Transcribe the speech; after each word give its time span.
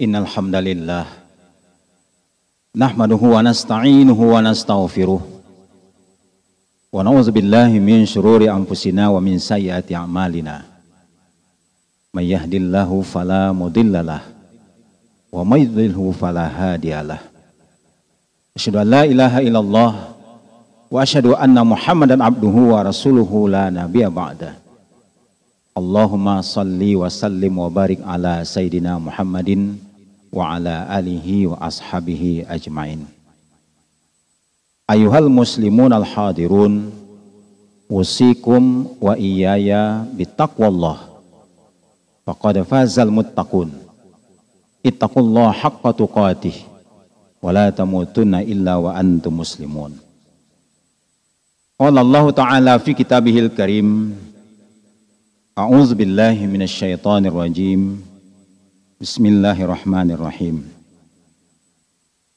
إن 0.00 0.16
الحمد 0.16 0.54
لله 0.56 1.04
نحمده 2.76 3.20
ونستعينه 3.34 4.20
ونستغفره 4.34 5.20
ونعوذ 6.92 7.28
بالله 7.30 7.68
من 7.78 8.06
شرور 8.08 8.40
أنفسنا 8.48 9.08
ومن 9.08 9.38
سيئات 9.38 9.92
أعمالنا 9.92 10.62
من 12.16 12.22
يهد 12.22 12.54
الله 12.54 12.90
فلا 13.02 13.52
مضل 13.52 14.06
له 14.06 14.20
ومن 15.32 15.58
يضلله 15.62 16.14
فلا 16.20 16.46
هادي 16.48 16.94
له 17.02 17.20
أشهد 18.56 18.76
أن 18.76 18.86
لا 18.90 19.04
إله 19.04 19.38
إلا 19.38 19.58
الله 19.58 19.90
وأشهد 20.90 21.26
أن 21.26 21.66
محمدا 21.66 22.24
عبده 22.24 22.56
ورسوله 22.72 23.48
لا 23.48 23.64
نبي 23.70 24.04
بعده 24.08 24.52
Allahumma 25.80 26.42
salli 26.44 26.92
wa 26.98 27.06
sallim 27.06 27.54
wa 27.56 27.70
barik 27.70 28.02
ala 28.02 28.42
Sayyidina 28.44 28.98
Muhammadin 29.00 29.78
وعلى 30.35 30.99
آله 30.99 31.47
وأصحابه 31.47 32.45
أجمعين. 32.49 33.05
أيها 34.91 35.19
المسلمون 35.19 35.93
الحاضرون 35.93 36.91
أوصيكم 37.91 38.87
وإياي 39.01 39.69
بتقوى 40.17 40.67
الله. 40.67 40.97
فقد 42.27 42.61
فاز 42.61 42.99
المتقون. 42.99 43.71
اتقوا 44.85 45.23
الله 45.23 45.51
حق 45.51 45.91
تقاته 45.91 46.53
ولا 47.41 47.69
تموتن 47.69 48.35
إلا 48.35 48.75
وأنتم 48.75 49.37
مسلمون. 49.37 49.99
قال 51.79 51.97
الله 51.97 52.31
تعالى 52.31 52.79
في 52.79 52.93
كتابه 52.93 53.39
الكريم 53.39 54.15
أعوذ 55.57 55.95
بالله 55.95 56.45
من 56.45 56.61
الشيطان 56.61 57.25
الرجيم. 57.25 58.14
بسم 59.01 59.25
الله 59.25 59.63
الرحمن 59.63 60.11
الرحيم. 60.11 60.63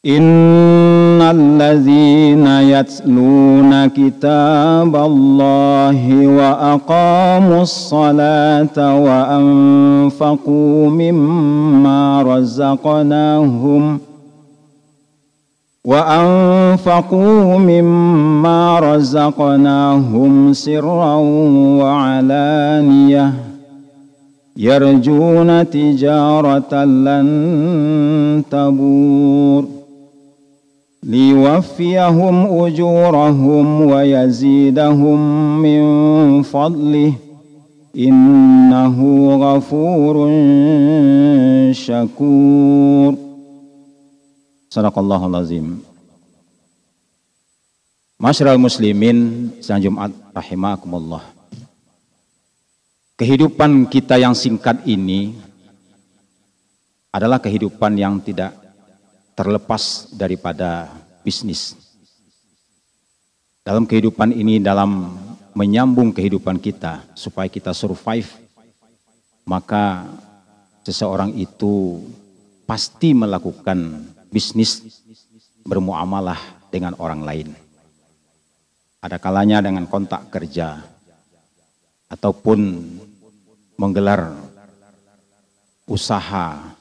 إن 0.06 1.22
الذين 1.22 2.46
يتلون 2.46 3.86
كتاب 3.86 4.96
الله 4.96 6.26
وأقاموا 6.26 7.62
الصلاة 7.62 8.94
وأنفقوا 8.94 10.90
مما 10.90 12.22
رزقناهم 12.22 14.00
وأنفقوا 15.84 17.58
مما 17.58 18.80
رزقناهم 18.80 20.52
سرا 20.52 21.14
وعلانية 21.80 23.47
يرجون 24.58 25.70
تجارة 25.70 26.84
لن 26.84 27.28
تبور 28.50 29.68
ليوفيهم 31.02 32.36
أجورهم 32.64 33.80
ويزيدهم 33.80 35.18
من 35.62 35.82
فضله 36.42 37.12
إنه 37.98 38.98
غفور 39.36 40.14
شكور. 41.72 43.14
صدق 44.70 44.98
الله 44.98 45.26
العظيم 45.26 45.82
مشرى 48.20 48.52
المسلمين 48.52 49.50
سنه 49.60 49.78
جمعه 49.78 50.10
رحمكم 50.36 50.94
الله 50.94 51.20
Kehidupan 53.18 53.90
kita 53.90 54.14
yang 54.14 54.30
singkat 54.30 54.86
ini 54.86 55.34
adalah 57.10 57.42
kehidupan 57.42 57.98
yang 57.98 58.22
tidak 58.22 58.54
terlepas 59.34 60.06
daripada 60.14 60.86
bisnis. 61.26 61.74
Dalam 63.66 63.90
kehidupan 63.90 64.30
ini, 64.30 64.62
dalam 64.62 65.18
menyambung 65.50 66.14
kehidupan 66.14 66.62
kita 66.62 67.10
supaya 67.18 67.50
kita 67.50 67.74
survive, 67.74 68.30
maka 69.42 70.06
seseorang 70.86 71.34
itu 71.34 71.98
pasti 72.70 73.18
melakukan 73.18 73.98
bisnis 74.30 75.02
bermuamalah 75.66 76.38
dengan 76.70 76.94
orang 77.02 77.26
lain. 77.26 77.48
Ada 79.02 79.18
kalanya 79.18 79.58
dengan 79.58 79.90
kontak 79.90 80.30
kerja 80.30 80.86
ataupun 82.14 82.60
menggelar 83.78 84.34
usaha 85.86 86.74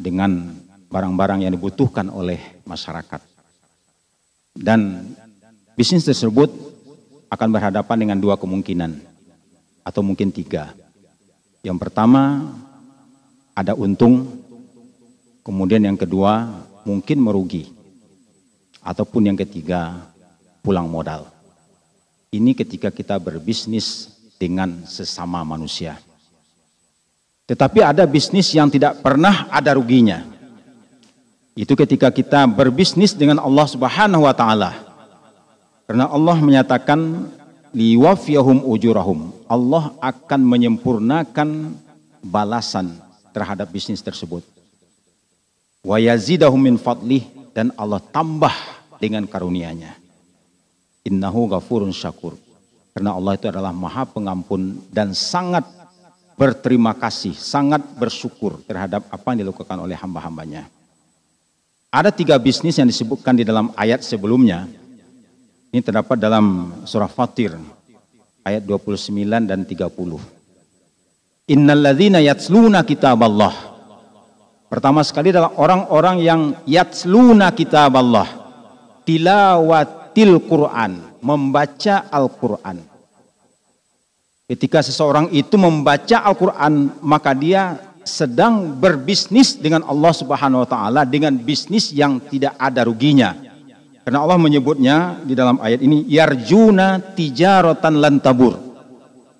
dengan 0.00 0.56
barang-barang 0.88 1.44
yang 1.44 1.52
dibutuhkan 1.52 2.08
oleh 2.08 2.40
masyarakat. 2.64 3.20
Dan 4.56 5.12
bisnis 5.76 6.08
tersebut 6.08 6.48
akan 7.30 7.48
berhadapan 7.52 7.96
dengan 8.02 8.18
dua 8.18 8.40
kemungkinan 8.40 8.98
atau 9.84 10.02
mungkin 10.02 10.32
tiga. 10.34 10.72
Yang 11.60 11.76
pertama 11.76 12.50
ada 13.52 13.76
untung, 13.76 14.40
kemudian 15.44 15.84
yang 15.84 16.00
kedua 16.00 16.48
mungkin 16.88 17.20
merugi. 17.20 17.68
Ataupun 18.80 19.28
yang 19.28 19.36
ketiga, 19.36 20.08
pulang 20.64 20.88
modal. 20.88 21.28
Ini 22.32 22.56
ketika 22.56 22.88
kita 22.88 23.20
berbisnis 23.20 24.16
dengan 24.40 24.88
sesama 24.88 25.44
manusia. 25.44 26.00
Tetapi 27.50 27.82
ada 27.82 28.06
bisnis 28.06 28.54
yang 28.54 28.70
tidak 28.70 29.02
pernah 29.02 29.50
ada 29.50 29.74
ruginya. 29.74 30.22
Itu 31.58 31.74
ketika 31.74 32.14
kita 32.14 32.46
berbisnis 32.46 33.10
dengan 33.10 33.42
Allah 33.42 33.66
Subhanahu 33.66 34.22
wa 34.22 34.30
taala. 34.30 34.70
Karena 35.90 36.06
Allah 36.06 36.38
menyatakan 36.38 37.26
liwafiyahum 37.74 38.62
ujurahum. 38.62 39.34
Allah 39.50 39.90
akan 39.98 40.40
menyempurnakan 40.46 41.74
balasan 42.22 42.94
terhadap 43.34 43.66
bisnis 43.74 43.98
tersebut 43.98 44.46
wa 45.80 45.96
yazidahum 45.96 46.60
min 46.60 46.76
fadlih 46.76 47.24
dan 47.56 47.72
Allah 47.76 48.00
tambah 48.12 48.52
dengan 49.00 49.24
karunia-Nya. 49.24 49.96
Innahu 51.08 51.48
ghafurun 51.48 51.90
syakur. 51.90 52.36
Karena 52.92 53.16
Allah 53.16 53.38
itu 53.38 53.46
adalah 53.48 53.72
Maha 53.72 54.04
Pengampun 54.04 54.84
dan 54.92 55.16
sangat 55.16 55.64
berterima 56.40 56.96
kasih, 56.96 57.36
sangat 57.36 57.84
bersyukur 58.00 58.64
terhadap 58.64 59.04
apa 59.12 59.36
yang 59.36 59.44
dilakukan 59.44 59.76
oleh 59.76 59.92
hamba-hambanya. 59.92 60.64
Ada 61.92 62.08
tiga 62.08 62.40
bisnis 62.40 62.80
yang 62.80 62.88
disebutkan 62.88 63.36
di 63.36 63.44
dalam 63.44 63.68
ayat 63.76 64.00
sebelumnya. 64.00 64.64
Ini 65.68 65.84
terdapat 65.84 66.16
dalam 66.16 66.80
surah 66.88 67.12
Fatir 67.12 67.60
ayat 68.40 68.64
29 68.64 69.12
dan 69.44 69.68
30. 69.68 71.52
Innalladzina 71.52 72.24
yatsluna 72.24 72.88
kitab 72.88 73.20
Allah 73.20 73.70
Pertama 74.70 75.02
sekali 75.02 75.34
adalah 75.34 75.50
orang-orang 75.58 76.16
yang 76.22 76.40
yatsluna 76.62 77.50
kitab 77.50 77.90
Allah. 77.98 78.30
Tilawatil 79.02 80.38
Quran. 80.46 81.10
Membaca 81.18 82.06
Al-Quran. 82.06 82.78
Ketika 84.50 84.82
seseorang 84.82 85.30
itu 85.30 85.54
membaca 85.54 86.26
Al-Quran, 86.26 86.90
maka 87.06 87.30
dia 87.38 87.78
sedang 88.02 88.74
berbisnis 88.82 89.54
dengan 89.54 89.86
Allah 89.86 90.10
Subhanahu 90.10 90.66
wa 90.66 90.68
taala 90.68 91.06
dengan 91.06 91.38
bisnis 91.38 91.94
yang 91.94 92.18
tidak 92.18 92.58
ada 92.58 92.82
ruginya. 92.82 93.38
Karena 94.02 94.26
Allah 94.26 94.42
menyebutnya 94.42 95.22
di 95.22 95.38
dalam 95.38 95.62
ayat 95.62 95.86
ini 95.86 96.02
yarjuna 96.02 96.98
tijaratan 97.14 98.02
lantabur. 98.02 98.58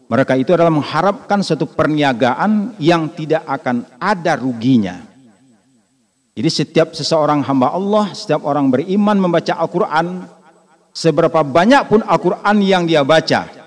Mereka 0.06 0.38
itu 0.38 0.54
adalah 0.54 0.70
mengharapkan 0.70 1.42
suatu 1.42 1.66
perniagaan 1.66 2.78
yang 2.78 3.10
tidak 3.10 3.42
akan 3.50 3.82
ada 3.98 4.38
ruginya. 4.38 5.02
Jadi 6.38 6.50
setiap 6.54 6.94
seseorang 6.94 7.42
hamba 7.42 7.74
Allah, 7.74 8.14
setiap 8.14 8.46
orang 8.46 8.70
beriman 8.70 9.18
membaca 9.18 9.58
Al-Quran, 9.58 10.22
seberapa 10.94 11.42
banyak 11.42 11.90
pun 11.90 12.06
Al-Quran 12.06 12.56
yang 12.62 12.86
dia 12.86 13.02
baca, 13.02 13.59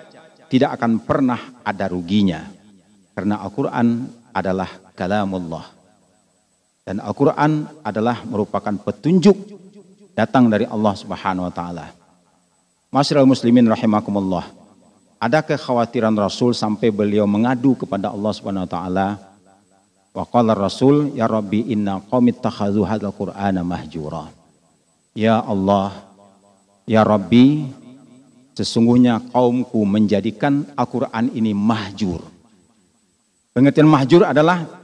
tidak 0.54 0.78
akan 0.78 1.02
pernah 1.02 1.42
ada 1.66 1.90
ruginya. 1.90 2.46
Karena 3.18 3.42
Al-Quran 3.42 4.06
adalah 4.30 4.70
kalamullah. 4.94 5.66
Dan 6.86 7.02
Al-Quran 7.02 7.66
adalah 7.82 8.22
merupakan 8.22 8.78
petunjuk 8.78 9.34
datang 10.14 10.54
dari 10.54 10.70
Allah 10.70 10.94
Subhanahu 10.94 11.50
wa 11.50 11.54
taala. 11.54 11.90
Masyarakat 12.94 13.26
muslimin 13.26 13.66
rahimakumullah. 13.66 14.46
Ada 15.18 15.42
kekhawatiran 15.42 16.14
Rasul 16.14 16.54
sampai 16.54 16.94
beliau 16.94 17.26
mengadu 17.26 17.74
kepada 17.74 18.14
Allah 18.14 18.32
Subhanahu 18.38 18.70
wa 18.70 18.72
taala 18.72 19.08
Wa 20.14 20.30
qala 20.30 20.54
Rasul, 20.54 21.18
ya 21.18 21.26
Rabbi 21.26 21.74
inna 21.74 21.98
qawmi 22.06 22.38
takhadhu 22.38 22.86
hadzal 22.86 23.10
Qur'ana 23.18 23.66
mahjura. 23.66 24.30
Ya 25.18 25.42
Allah, 25.42 25.90
ya 26.86 27.02
Rabbi, 27.02 27.66
sesungguhnya 28.54 29.20
kaumku 29.34 29.82
menjadikan 29.86 30.66
Al-Quran 30.78 31.34
ini 31.34 31.52
mahjur. 31.54 32.22
Pengertian 33.54 33.86
mahjur 33.86 34.26
adalah 34.26 34.84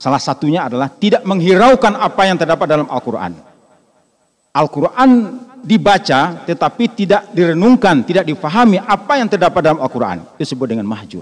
Salah 0.00 0.16
satunya 0.16 0.64
adalah 0.64 0.88
tidak 0.88 1.28
menghiraukan 1.28 1.92
apa 1.92 2.24
yang 2.24 2.40
terdapat 2.40 2.64
dalam 2.64 2.88
Al-Quran. 2.88 3.36
Al-Quran 4.56 5.10
dibaca 5.60 6.40
tetapi 6.48 6.84
tidak 6.96 7.28
direnungkan, 7.36 8.00
tidak 8.08 8.24
difahami 8.24 8.80
apa 8.80 9.20
yang 9.20 9.28
terdapat 9.28 9.60
dalam 9.60 9.76
Al-Quran. 9.84 10.24
Itu 10.24 10.40
disebut 10.40 10.72
dengan 10.72 10.88
mahjur. 10.88 11.20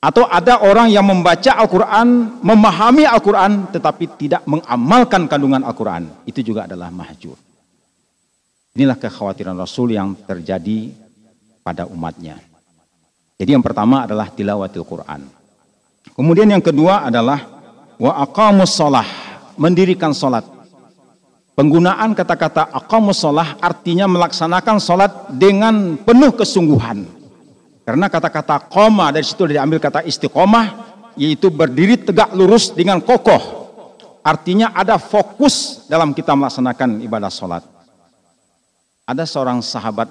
Atau 0.00 0.24
ada 0.24 0.64
orang 0.64 0.88
yang 0.88 1.04
membaca 1.04 1.60
Al-Quran, 1.60 2.40
memahami 2.40 3.04
Al-Quran 3.04 3.68
tetapi 3.68 4.16
tidak 4.16 4.40
mengamalkan 4.48 5.28
kandungan 5.28 5.60
Al-Quran. 5.60 6.08
Itu 6.24 6.40
juga 6.40 6.64
adalah 6.64 6.88
mahjur. 6.88 7.36
Inilah 8.76 9.00
kekhawatiran 9.00 9.56
Rasul 9.56 9.96
yang 9.96 10.12
terjadi 10.28 10.92
pada 11.64 11.88
umatnya. 11.88 12.36
Jadi 13.40 13.56
yang 13.56 13.64
pertama 13.64 14.04
adalah 14.04 14.28
tilawatil 14.28 14.84
Quran. 14.84 15.24
Kemudian 16.12 16.44
yang 16.52 16.60
kedua 16.60 17.08
adalah 17.08 17.40
wa 17.96 18.12
aqamus 18.20 18.76
shalah, 18.76 19.08
mendirikan 19.56 20.12
salat. 20.12 20.44
Penggunaan 21.56 22.12
kata-kata 22.12 22.68
aqamus 22.68 23.24
shalah 23.24 23.56
artinya 23.64 24.04
melaksanakan 24.04 24.76
salat 24.76 25.12
dengan 25.32 25.96
penuh 25.96 26.36
kesungguhan. 26.36 27.08
Karena 27.80 28.12
kata-kata 28.12 28.68
qoma 28.68 29.08
dari 29.08 29.24
situ 29.24 29.48
diambil 29.48 29.80
kata 29.80 30.04
istiqomah 30.04 30.84
yaitu 31.16 31.48
berdiri 31.48 31.96
tegak 31.96 32.28
lurus 32.36 32.76
dengan 32.76 33.00
kokoh. 33.00 33.72
Artinya 34.20 34.76
ada 34.76 35.00
fokus 35.00 35.88
dalam 35.88 36.12
kita 36.12 36.36
melaksanakan 36.36 37.00
ibadah 37.00 37.32
salat. 37.32 37.75
Ada 39.06 39.22
seorang 39.22 39.62
sahabat 39.62 40.10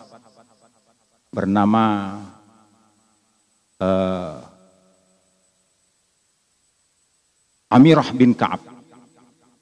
bernama 1.27 2.15
uh, 3.83 4.39
Amirah 7.75 8.07
bin 8.15 8.31
Ka'ab. 8.31 8.63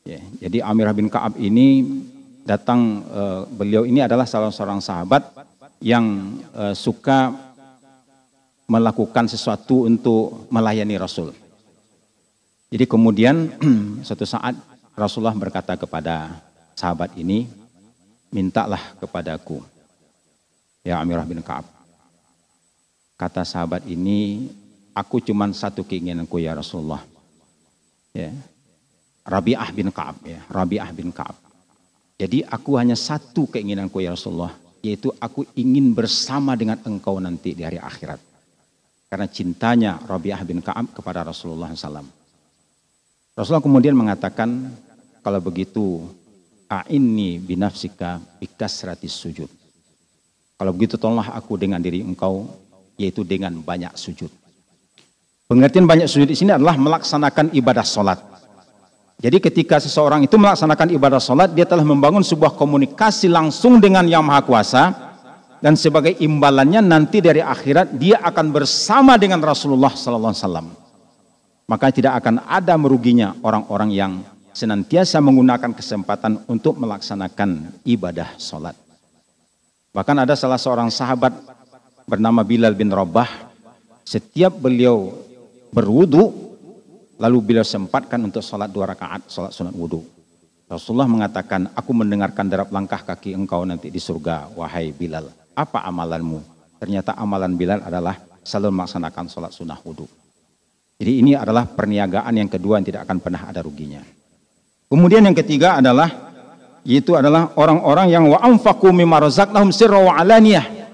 Ya, 0.05 0.21
jadi 0.37 0.61
Amirah 0.61 0.93
bin 0.93 1.09
Ka'ab 1.09 1.33
ini 1.41 1.81
datang 2.45 3.01
uh, 3.09 3.49
beliau 3.49 3.89
ini 3.89 4.05
adalah 4.05 4.29
salah 4.29 4.53
seorang 4.53 4.77
sahabat 4.77 5.25
yang 5.81 6.37
uh, 6.53 6.77
suka 6.77 7.33
melakukan 8.69 9.25
sesuatu 9.25 9.89
untuk 9.89 10.45
melayani 10.53 10.93
Rasul. 11.01 11.33
Jadi 12.69 12.85
kemudian 12.85 13.49
suatu 14.05 14.29
saat 14.29 14.53
Rasulullah 14.93 15.33
berkata 15.33 15.73
kepada 15.73 16.37
sahabat 16.77 17.17
ini, 17.17 17.62
mintalah 18.33 18.97
kepadaku, 18.97 19.61
ya 20.81 20.97
Amirah 20.97 21.23
bin 21.23 21.39
Ka'ab. 21.45 21.69
Kata 23.13 23.45
sahabat 23.45 23.85
ini, 23.85 24.49
aku 24.97 25.21
cuma 25.21 25.45
satu 25.53 25.85
keinginanku 25.85 26.41
ya 26.41 26.57
Rasulullah 26.57 27.05
ya. 28.11 28.33
Rabi'ah 29.23 29.69
bin 29.71 29.87
Ka'ab 29.93 30.19
ya, 30.27 30.43
Rabi'ah 30.51 30.91
bin 30.91 31.13
Ka'ab. 31.13 31.37
Jadi 32.19 32.43
aku 32.43 32.75
hanya 32.75 32.97
satu 32.97 33.47
keinginanku 33.47 34.03
ya 34.03 34.11
Rasulullah, 34.11 34.51
yaitu 34.83 35.13
aku 35.21 35.47
ingin 35.55 35.95
bersama 35.95 36.59
dengan 36.59 36.81
engkau 36.83 37.21
nanti 37.21 37.55
di 37.55 37.63
hari 37.63 37.79
akhirat. 37.79 38.19
Karena 39.07 39.29
cintanya 39.29 40.01
Rabi'ah 40.03 40.41
bin 40.43 40.59
Ka'ab 40.59 40.91
kepada 40.91 41.21
Rasulullah 41.23 41.69
SAW. 41.71 42.03
Rasulullah 43.33 43.65
kemudian 43.65 43.95
mengatakan, 43.95 44.73
kalau 45.23 45.39
begitu, 45.39 46.03
a'inni 46.81 47.37
binafsika 47.37 48.17
bikasratis 48.41 49.13
sujud. 49.13 49.49
Kalau 50.57 50.71
begitu 50.73 50.97
tolonglah 50.97 51.35
aku 51.37 51.59
dengan 51.59 51.77
diri 51.77 52.01
engkau, 52.01 52.49
yaitu 52.97 53.21
dengan 53.21 53.53
banyak 53.61 53.93
sujud. 53.93 54.31
Pengertian 55.45 55.85
banyak 55.85 56.07
sujud 56.09 56.25
di 56.25 56.37
sini 56.37 56.55
adalah 56.55 56.73
melaksanakan 56.79 57.53
ibadah 57.53 57.85
sholat. 57.85 58.17
Jadi 59.21 59.37
ketika 59.37 59.77
seseorang 59.77 60.25
itu 60.25 60.35
melaksanakan 60.39 60.89
ibadah 60.97 61.21
sholat, 61.21 61.53
dia 61.53 61.67
telah 61.67 61.85
membangun 61.85 62.25
sebuah 62.25 62.57
komunikasi 62.57 63.29
langsung 63.29 63.77
dengan 63.77 64.07
Yang 64.07 64.23
Maha 64.25 64.41
Kuasa, 64.41 64.83
dan 65.63 65.79
sebagai 65.79 66.17
imbalannya 66.19 66.83
nanti 66.83 67.23
dari 67.23 67.39
akhirat 67.39 67.95
dia 67.95 68.19
akan 68.19 68.51
bersama 68.51 69.15
dengan 69.15 69.39
Rasulullah 69.39 69.95
Sallallahu 69.95 70.33
Alaihi 70.35 70.43
Wasallam. 70.43 70.67
Maka 71.63 71.85
tidak 71.95 72.19
akan 72.19 72.43
ada 72.43 72.75
meruginya 72.75 73.31
orang-orang 73.39 73.89
yang 73.95 74.11
senantiasa 74.53 75.17
menggunakan 75.19 75.73
kesempatan 75.73 76.45
untuk 76.45 76.77
melaksanakan 76.77 77.81
ibadah 77.83 78.37
sholat. 78.37 78.77
Bahkan 79.93 80.17
ada 80.25 80.33
salah 80.37 80.57
seorang 80.57 80.89
sahabat 80.93 81.33
bernama 82.05 82.45
Bilal 82.45 82.77
bin 82.77 82.89
Rabah, 82.93 83.29
setiap 84.05 84.53
beliau 84.57 85.13
berwudu 85.73 86.53
lalu 87.17 87.37
beliau 87.41 87.65
sempatkan 87.65 88.21
untuk 88.21 88.41
sholat 88.41 88.69
dua 88.69 88.89
rakaat 88.89 89.29
sholat 89.29 89.53
sunat 89.53 89.73
wudu. 89.73 90.01
Rasulullah 90.69 91.05
mengatakan, 91.05 91.69
aku 91.77 91.91
mendengarkan 91.93 92.49
derap 92.49 92.73
langkah 92.73 93.05
kaki 93.05 93.37
engkau 93.37 93.61
nanti 93.61 93.93
di 93.93 94.01
surga, 94.01 94.49
wahai 94.57 94.89
Bilal. 94.89 95.29
Apa 95.53 95.85
amalanmu? 95.85 96.41
Ternyata 96.81 97.13
amalan 97.13 97.53
Bilal 97.53 97.85
adalah 97.85 98.17
selalu 98.41 98.81
melaksanakan 98.81 99.25
sholat 99.29 99.51
sunnah 99.53 99.77
wudu. 99.85 100.09
Jadi 100.97 101.19
ini 101.19 101.31
adalah 101.37 101.69
perniagaan 101.69 102.33
yang 102.33 102.49
kedua 102.49 102.81
yang 102.81 102.87
tidak 102.89 103.05
akan 103.05 103.21
pernah 103.21 103.45
ada 103.45 103.61
ruginya. 103.61 104.01
Kemudian 104.93 105.25
yang 105.25 105.33
ketiga 105.33 105.81
adalah 105.81 106.05
yaitu 106.85 107.17
adalah 107.17 107.49
orang-orang 107.57 108.13
yang 108.13 108.29
wa 108.29 108.37
anfaqu 108.45 108.93
mimma 108.93 109.25
razaqnahum 109.25 109.73
sirra 109.73 109.97
wa 109.97 110.13
alaniyah. 110.21 110.85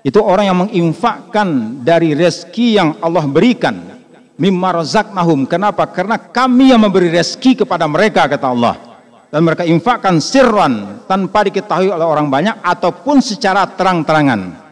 Itu 0.00 0.24
orang 0.24 0.48
yang 0.48 0.58
menginfakkan 0.64 1.82
dari 1.84 2.16
rezeki 2.16 2.80
yang 2.80 2.88
Allah 3.04 3.28
berikan 3.28 3.76
mimma 4.40 4.80
razaqnahum. 4.80 5.44
Kenapa? 5.44 5.84
Karena 5.84 6.16
kami 6.16 6.72
yang 6.72 6.80
memberi 6.80 7.12
rezeki 7.12 7.68
kepada 7.68 7.84
mereka 7.84 8.24
kata 8.24 8.48
Allah. 8.48 8.74
Dan 9.28 9.44
mereka 9.44 9.68
infakkan 9.68 10.16
sirran 10.16 11.04
tanpa 11.04 11.44
diketahui 11.44 11.92
oleh 11.92 12.08
orang 12.08 12.32
banyak 12.32 12.56
ataupun 12.64 13.20
secara 13.20 13.68
terang-terangan. 13.68 14.64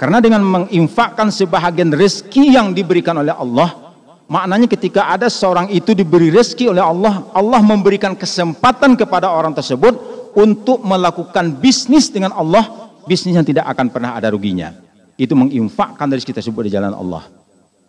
Karena 0.00 0.24
dengan 0.24 0.40
menginfakkan 0.40 1.28
sebahagian 1.28 1.92
rezeki 1.92 2.56
yang 2.56 2.72
diberikan 2.72 3.20
oleh 3.20 3.36
Allah, 3.36 3.83
maknanya 4.26 4.68
ketika 4.70 5.10
ada 5.10 5.28
seorang 5.28 5.70
itu 5.70 5.92
diberi 5.92 6.32
rezeki 6.32 6.72
oleh 6.72 6.84
Allah, 6.84 7.28
Allah 7.32 7.60
memberikan 7.60 8.16
kesempatan 8.16 8.96
kepada 8.96 9.30
orang 9.30 9.52
tersebut 9.52 9.94
untuk 10.34 10.82
melakukan 10.82 11.54
bisnis 11.58 12.10
dengan 12.10 12.34
Allah, 12.34 12.92
bisnis 13.06 13.38
yang 13.38 13.46
tidak 13.46 13.68
akan 13.70 13.88
pernah 13.88 14.18
ada 14.18 14.30
ruginya. 14.30 14.74
Itu 15.14 15.38
menginfakkan 15.38 16.10
dari 16.10 16.20
kita 16.20 16.42
tersebut 16.42 16.66
di 16.66 16.72
jalan 16.74 16.90
Allah. 16.90 17.30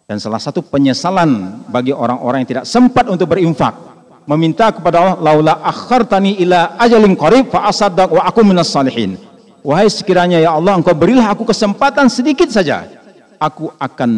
Dan 0.06 0.22
salah 0.22 0.38
satu 0.38 0.62
penyesalan 0.62 1.66
bagi 1.66 1.90
orang-orang 1.90 2.46
yang 2.46 2.50
tidak 2.62 2.66
sempat 2.70 3.10
untuk 3.10 3.26
berinfak. 3.34 3.74
Meminta 4.30 4.70
kepada 4.70 5.02
Allah, 5.02 5.18
laula 5.22 5.54
akhartani 5.65 6.38
ila 6.46 6.77
ajalin 6.77 7.18
qarib 7.18 7.50
fa 7.50 7.65
asaddaq 7.70 8.13
wa 8.13 8.22
aku 8.22 8.46
minas 8.46 8.70
salihin. 8.70 9.18
Wahai 9.65 9.89
sekiranya 9.89 10.38
ya 10.38 10.54
Allah 10.54 10.77
engkau 10.77 10.94
berilah 10.94 11.25
aku 11.34 11.42
kesempatan 11.42 12.06
sedikit 12.06 12.54
saja. 12.54 12.86
Aku 13.39 13.72
akan 13.75 14.12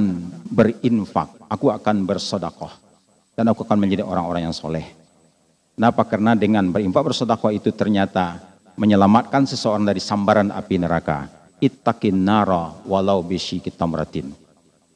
berinfak, 0.48 1.30
aku 1.50 1.74
akan 1.74 2.06
bersedekah 2.06 2.74
dan 3.38 3.50
aku 3.50 3.66
akan 3.66 3.78
menjadi 3.78 4.06
orang-orang 4.06 4.50
yang 4.50 4.56
soleh. 4.56 4.86
Kenapa? 5.78 6.06
Karena 6.10 6.34
dengan 6.34 6.70
berinfak 6.74 7.06
bersedekah 7.06 7.54
itu 7.54 7.70
ternyata 7.70 8.42
menyelamatkan 8.78 9.46
seseorang 9.46 9.86
dari 9.86 10.02
sambaran 10.02 10.54
api 10.54 10.76
neraka. 10.82 11.30
Ittaqin 11.58 12.14
nara 12.14 12.70
walau 12.86 13.26
bishi 13.26 13.58
kitamratin 13.58 14.30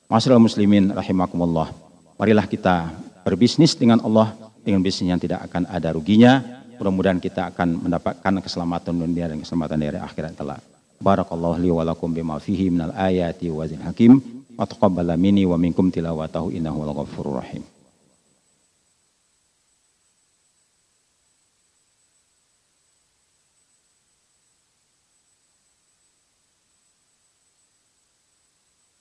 Masyarakat 0.05 0.37
muslimin 0.37 0.93
rahimakumullah. 0.93 1.73
Marilah 2.21 2.45
kita 2.45 2.93
berbisnis 3.25 3.73
dengan 3.73 3.97
Allah 4.05 4.35
dengan 4.61 4.85
bisnis 4.85 5.09
yang 5.09 5.17
tidak 5.17 5.49
akan 5.49 5.65
ada 5.71 5.89
ruginya. 5.95 6.61
Mudah-mudahan 6.77 7.17
kita 7.17 7.49
akan 7.53 7.89
mendapatkan 7.89 8.33
keselamatan 8.45 8.93
dunia 8.93 9.31
dan 9.31 9.41
keselamatan 9.41 9.77
dari 9.81 9.97
akhirat 9.97 10.33
kelak. 10.37 10.70
بارك 11.01 11.31
الله 11.31 11.57
لي 11.57 11.71
ولكم 11.71 12.13
بما 12.13 12.37
فيه 12.39 12.69
من 12.69 12.81
الآيات 12.81 13.43
وزن 13.43 13.75
الحكيم 13.75 14.21
وتقبل 14.59 15.17
مني 15.17 15.45
ومنكم 15.45 15.89
تلاوته 15.89 16.51
إنه 16.57 16.83
الغفور 16.83 17.25
الرحيم 17.27 17.63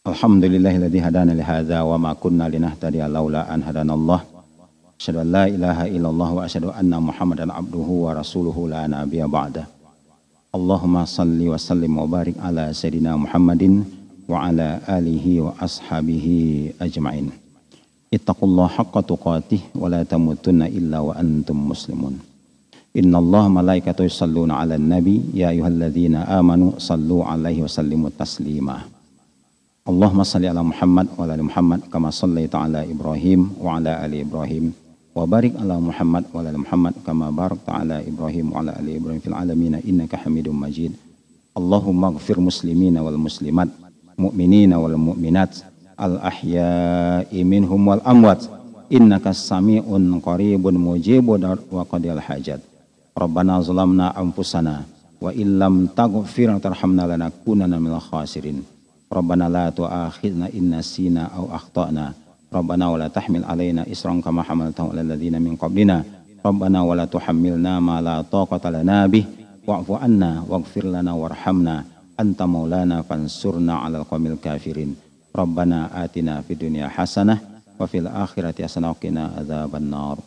الحمد 0.07 0.45
لله 0.45 0.77
الذي 0.77 1.01
هدانا 1.01 1.33
لهذا 1.33 1.81
وما 1.81 2.13
كنا 2.13 2.49
لنهتدي 2.49 3.03
لولا 3.03 3.55
أن 3.55 3.63
هدانا 3.63 3.95
الله 3.95 4.21
أشهد 5.01 5.17
أن 5.17 5.33
لا 5.33 5.45
إله 5.47 5.87
إلا 5.87 6.09
الله 6.11 6.33
وأشهد 6.33 6.65
أن 6.65 7.03
محمدا 7.03 7.53
عبده 7.53 7.89
ورسوله 8.05 8.69
لا 8.69 8.87
نبي 8.87 9.23
بعده 9.27 9.80
Allahumma 10.51 11.07
salli 11.07 11.47
wa 11.47 11.55
sallim 11.55 11.95
wa 11.95 12.11
barik 12.11 12.35
ala 12.43 12.75
sayyidina 12.75 13.15
Muhammadin 13.15 13.87
wa 14.27 14.51
ala 14.51 14.83
alihi 14.83 15.39
wa 15.39 15.55
ashabihi 15.55 16.75
ajma'in. 16.75 17.31
Ittaqullaha 18.11 18.83
haqqa 18.83 19.07
tuqatih 19.07 19.63
wa 19.79 19.87
la 19.87 20.03
tamutunna 20.03 20.67
illa 20.67 21.07
wa 21.07 21.15
antum 21.15 21.55
muslimun. 21.71 22.19
Inna 22.99 23.23
Allah 23.23 23.47
malaikatu 23.47 24.03
yusalluna 24.03 24.59
ala 24.59 24.75
nabi 24.75 25.23
ya 25.31 25.55
ayuhalladzina 25.55 26.27
amanu 26.27 26.75
sallu 26.83 27.23
alaihi 27.23 27.63
wa 27.63 27.71
sallimu 27.71 28.11
taslima. 28.11 28.91
Allahumma 29.87 30.27
salli 30.27 30.51
ala 30.51 30.67
Muhammad 30.67 31.15
wa 31.15 31.31
ala 31.31 31.39
Muhammad 31.39 31.87
kama 31.87 32.11
Ibrahim 32.91 33.55
wa 33.55 33.79
ala 33.79 34.03
ali 34.03 34.27
Ibrahim 34.27 34.75
wa 35.11 35.27
barik 35.27 35.59
ala 35.59 35.77
Muhammad 35.83 36.25
wa 36.31 36.39
ala 36.39 36.55
Muhammad 36.55 36.95
kama 37.03 37.35
barakta 37.35 37.83
ala 37.83 37.99
Ibrahim 37.99 38.55
wa 38.55 38.63
ala 38.63 38.79
ali 38.79 38.95
Ibrahim 38.95 39.19
fil 39.19 39.35
alamin 39.35 39.83
innaka 39.83 40.17
Hamidum 40.23 40.55
Majid. 40.55 40.95
Allahumma 41.51 42.15
ighfir 42.15 42.39
muslimina 42.39 43.03
wal 43.03 43.19
muslimat 43.19 43.67
mu'minina 44.15 44.79
wal 44.79 44.95
mu'minat 44.95 45.67
al 45.99 46.23
ahya'i 46.23 47.43
minhum 47.43 47.83
wal 47.91 48.01
amwat 48.07 48.47
innaka 48.87 49.35
sami'un 49.35 50.23
qaribun 50.23 50.79
mujibud 50.79 51.43
wa 51.43 51.83
qadil 51.91 52.23
hajat. 52.23 52.63
Rabbana 53.11 53.59
zalamna 53.67 54.15
anfusana 54.15 54.87
wa 55.19 55.35
illam 55.35 55.91
taghfir 55.91 56.55
tarhamna 56.63 57.11
lanakunanna 57.11 57.83
minal 57.83 58.01
khasirin. 58.01 58.63
Rabbana 59.11 59.51
la 59.51 59.75
tu'akhidna 59.75 60.55
in 60.55 60.71
nasina 60.71 61.35
aw 61.35 61.51
akhtana. 61.51 62.15
Rabbana 62.52 62.92
wa 62.92 62.98
la 63.02 63.08
tahmil 63.12 63.44
alaina 63.44 63.84
isran 63.90 64.22
kama 64.24 64.46
hamaltahu 64.46 64.94
alal 64.96 65.16
ladzina 65.16 65.42
min 65.42 65.60
qablina. 65.60 66.06
Rabbana 66.40 66.86
wa 66.86 66.94
la 66.94 67.06
tuhammilna 67.10 67.82
ma 67.82 68.00
la 68.00 68.22
taqata 68.22 68.70
lana 68.70 69.10
bih 69.10 69.26
wa'fu 69.66 69.98
anna 69.98 70.46
waghfir 70.46 70.86
lana 70.86 71.18
warhamna 71.18 71.84
anta 72.16 72.46
maulana 72.46 73.02
fansurna 73.02 73.82
'alal 73.82 74.06
qawmil 74.06 74.38
kafirin. 74.38 74.94
Rabbana 75.36 75.92
atina 75.92 76.40
fid 76.46 76.62
dunya 76.64 76.88
hasanah 76.88 77.42
wa 77.76 77.84
fil 77.90 78.08
akhirati 78.08 78.64
hasanah 78.64 78.94
wa 78.94 78.98
qina 79.02 79.24
adzaban 79.36 79.90
nar. 79.90 80.18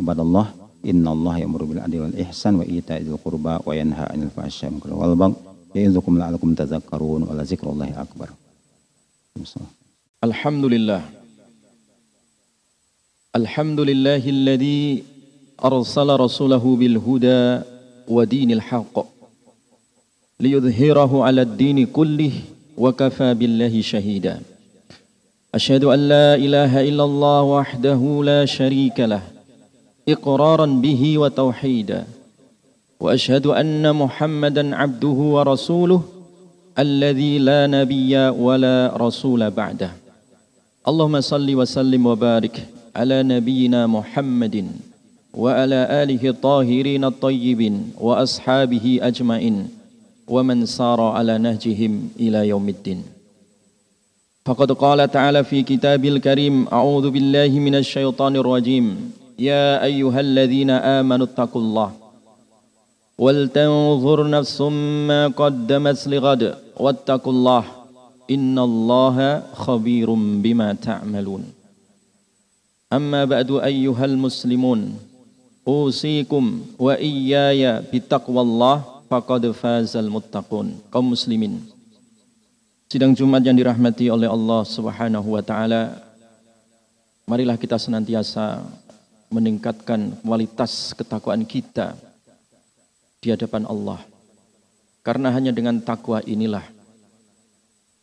Ibadallah 0.00 0.50
innallaha 0.82 1.38
ya'muru 1.44 1.64
bil 1.76 1.80
adli 1.84 1.98
wal 2.02 2.16
ihsan 2.18 2.58
wa 2.58 2.64
ita'i 2.66 3.04
dzil 3.06 3.20
qurba 3.20 3.62
wa 3.62 3.72
yanha 3.76 4.10
'anil 4.10 4.32
fahsya'i 4.32 4.74
wal 4.90 5.14
munkar 5.14 5.46
يعظكم 5.76 6.18
لعلكم 6.18 6.54
تذكرون 6.54 7.22
ولذكر 7.22 7.66
الله 7.70 8.00
أكبر 8.00 8.28
الحمد 10.24 10.64
لله 10.64 11.00
الحمد 13.35 13.79
لله 13.79 14.23
الذي 14.29 15.03
أرسل 15.63 16.09
رسوله 16.19 16.75
بالهدى 16.75 17.63
ودين 18.07 18.51
الحق 18.51 19.05
ليظهره 20.39 21.23
على 21.23 21.41
الدين 21.41 21.85
كله 21.85 22.31
وكفى 22.77 23.33
بالله 23.33 23.81
شهيدا. 23.81 24.41
أشهد 25.55 25.83
أن 25.83 25.99
لا 26.09 26.35
إله 26.35 26.89
إلا 26.89 27.03
الله 27.03 27.41
وحده 27.41 28.01
لا 28.23 28.45
شريك 28.45 28.99
له 28.99 29.23
إقرارا 30.09 30.65
به 30.65 31.17
وتوحيدا. 31.17 32.03
وأشهد 32.99 33.47
أن 33.47 33.95
محمدا 33.95 34.75
عبده 34.75 35.19
ورسوله 35.35 36.03
الذي 36.79 37.39
لا 37.39 37.67
نبي 37.67 38.11
ولا 38.27 38.91
رسول 38.99 39.51
بعده. 39.51 39.91
اللهم 40.87 41.21
صل 41.21 41.55
وسلم 41.55 42.05
وبارك 42.05 42.80
على 42.95 43.23
نبينا 43.23 43.87
محمد 43.87 44.67
وعلى 45.33 45.79
آله 46.03 46.29
الطاهرين 46.29 47.03
الطيبين 47.05 47.75
وأصحابه 47.99 48.99
أجمعين 49.01 49.67
ومن 50.27 50.65
سار 50.65 51.01
على 51.01 51.37
نهجهم 51.37 52.09
إلى 52.19 52.47
يوم 52.47 52.69
الدين. 52.69 53.03
فقد 54.45 54.71
قال 54.71 55.11
تعالى 55.11 55.43
في 55.43 55.63
كتابه 55.63 56.09
الكريم 56.09 56.67
أعوذ 56.67 57.09
بالله 57.09 57.51
من 57.59 57.75
الشيطان 57.75 58.35
الرجيم. 58.35 59.11
يا 59.39 59.83
أيها 59.83 60.19
الذين 60.19 60.69
آمنوا 60.69 61.25
اتقوا 61.25 61.61
الله 61.61 61.91
ولتنظر 63.17 64.29
نفس 64.29 64.61
ما 65.07 65.27
قدمت 65.27 66.07
لغد 66.07 66.55
واتقوا 66.77 67.33
الله 67.33 67.63
إن 68.31 68.59
الله 68.59 69.43
خبير 69.53 70.13
بما 70.13 70.73
تعملون. 70.73 71.60
Amma 72.91 73.23
ba'du 73.23 73.63
ayyuhal 73.63 74.19
muslimun. 74.19 74.99
Usikum 75.63 76.67
wa 76.75 76.99
iyaya 76.99 77.79
bitaqwallah 77.79 79.07
faqad 79.07 79.47
fazal 79.55 80.11
muttaqun. 80.11 80.75
Kaum 80.91 81.15
muslimin. 81.15 81.63
Sidang 82.91 83.15
Jumat 83.15 83.39
yang 83.47 83.55
dirahmati 83.55 84.11
oleh 84.11 84.27
Allah 84.27 84.67
subhanahu 84.67 85.39
wa 85.39 85.39
ta'ala 85.39 86.11
Marilah 87.31 87.55
kita 87.55 87.79
senantiasa 87.79 88.59
meningkatkan 89.31 90.19
kualitas 90.19 90.91
ketakwaan 90.91 91.47
kita 91.47 91.95
di 93.23 93.31
hadapan 93.31 93.63
Allah. 93.71 94.03
Karena 94.99 95.31
hanya 95.31 95.55
dengan 95.55 95.79
takwa 95.79 96.19
inilah 96.27 96.67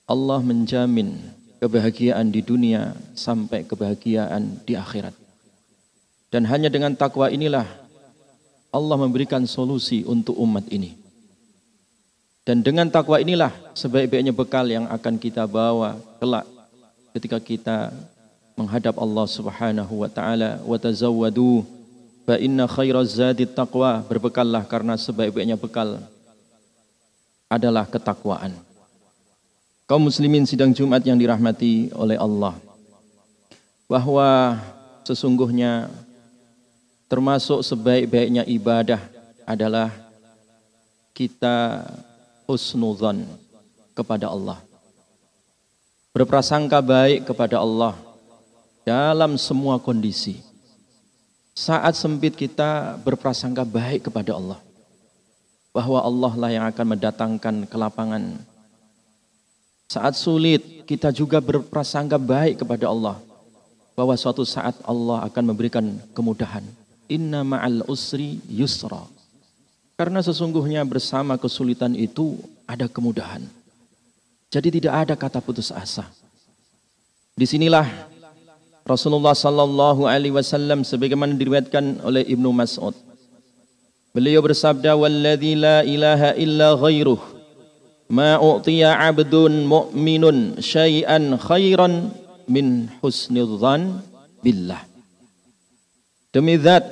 Allah 0.08 0.40
menjamin 0.40 1.12
kebahagiaan 1.58 2.30
di 2.30 2.40
dunia 2.42 2.94
sampai 3.14 3.66
kebahagiaan 3.66 4.62
di 4.62 4.78
akhirat. 4.78 5.14
Dan 6.28 6.46
hanya 6.46 6.70
dengan 6.70 6.94
takwa 6.94 7.28
inilah 7.28 7.66
Allah 8.68 8.96
memberikan 9.00 9.42
solusi 9.48 10.04
untuk 10.04 10.36
umat 10.38 10.66
ini. 10.68 10.94
Dan 12.46 12.64
dengan 12.64 12.88
takwa 12.88 13.20
inilah 13.20 13.52
sebaik-baiknya 13.76 14.32
bekal 14.32 14.64
yang 14.68 14.88
akan 14.88 15.20
kita 15.20 15.44
bawa 15.44 16.00
kelak 16.16 16.48
ketika 17.12 17.38
kita 17.40 17.76
menghadap 18.56 18.96
Allah 18.96 19.26
Subhanahu 19.28 20.04
wa 20.04 20.08
taala 20.08 20.60
wa 20.64 20.76
tazawwadu 20.80 21.78
Fa 22.28 22.36
inna 22.36 22.68
khairaz 22.68 23.16
zadi 23.16 23.48
taqwa. 23.48 24.04
Berbekallah 24.04 24.68
karena 24.68 25.00
sebaik-baiknya 25.00 25.56
bekal 25.56 25.96
adalah 27.48 27.88
ketakwaan. 27.88 28.52
Kaum 29.88 30.04
muslimin 30.04 30.44
sidang 30.44 30.76
Jumat 30.76 31.00
yang 31.00 31.16
dirahmati 31.16 31.88
oleh 31.96 32.20
Allah. 32.20 32.52
Bahwa 33.88 34.60
sesungguhnya 35.00 35.88
termasuk 37.08 37.64
sebaik-baiknya 37.64 38.44
ibadah 38.44 39.00
adalah 39.48 39.88
kita 41.16 41.88
husnuzan 42.44 43.24
kepada 43.96 44.28
Allah. 44.28 44.60
Berprasangka 46.12 46.84
baik 46.84 47.24
kepada 47.24 47.56
Allah 47.56 47.96
dalam 48.84 49.40
semua 49.40 49.80
kondisi 49.80 50.44
saat 51.56 51.96
sempit 51.96 52.36
kita 52.36 53.00
berprasangka 53.00 53.64
baik 53.64 54.12
kepada 54.12 54.36
Allah. 54.36 54.60
Bahwa 55.72 56.04
Allah 56.04 56.32
lah 56.36 56.50
yang 56.52 56.64
akan 56.68 56.86
mendatangkan 56.92 57.64
kelapangan. 57.72 58.36
Saat 59.88 60.20
sulit 60.20 60.84
kita 60.84 61.08
juga 61.08 61.40
berprasangka 61.40 62.20
baik 62.20 62.60
kepada 62.60 62.92
Allah. 62.92 63.16
Bahwa 63.96 64.12
suatu 64.20 64.44
saat 64.44 64.76
Allah 64.84 65.24
akan 65.24 65.44
memberikan 65.48 65.96
kemudahan. 66.12 66.60
Inna 67.08 67.40
ma'al 67.40 67.88
usri 67.88 68.36
yusra. 68.52 69.00
Karena 69.96 70.20
sesungguhnya 70.20 70.84
bersama 70.84 71.40
kesulitan 71.40 71.96
itu 71.96 72.36
ada 72.68 72.84
kemudahan. 72.84 73.40
Jadi 74.52 74.76
tidak 74.76 75.08
ada 75.08 75.14
kata 75.16 75.40
putus 75.40 75.72
asa. 75.72 76.04
Di 77.32 77.48
sinilah 77.48 77.88
Rasulullah 78.84 79.32
sallallahu 79.32 80.04
alaihi 80.04 80.36
wasallam 80.36 80.84
sebagaimana 80.84 81.32
diriwayatkan 81.32 82.04
oleh 82.04 82.28
Ibnu 82.28 82.52
Mas'ud. 82.52 82.92
Beliau 84.12 84.44
bersabda 84.44 85.00
walladzi 85.00 85.56
la 85.56 85.80
ilaha 85.80 86.36
illa 86.36 86.76
ghairuh 86.76 87.37
ma 88.08 88.40
u'tiya 88.40 88.96
'abdun 88.96 89.68
mu'minun 89.68 90.60
syai'an 90.60 91.36
khairan 91.36 92.12
min 92.48 92.88
husnidzan 93.04 94.00
billah. 94.40 94.82
Demi 96.32 96.56
zat 96.60 96.84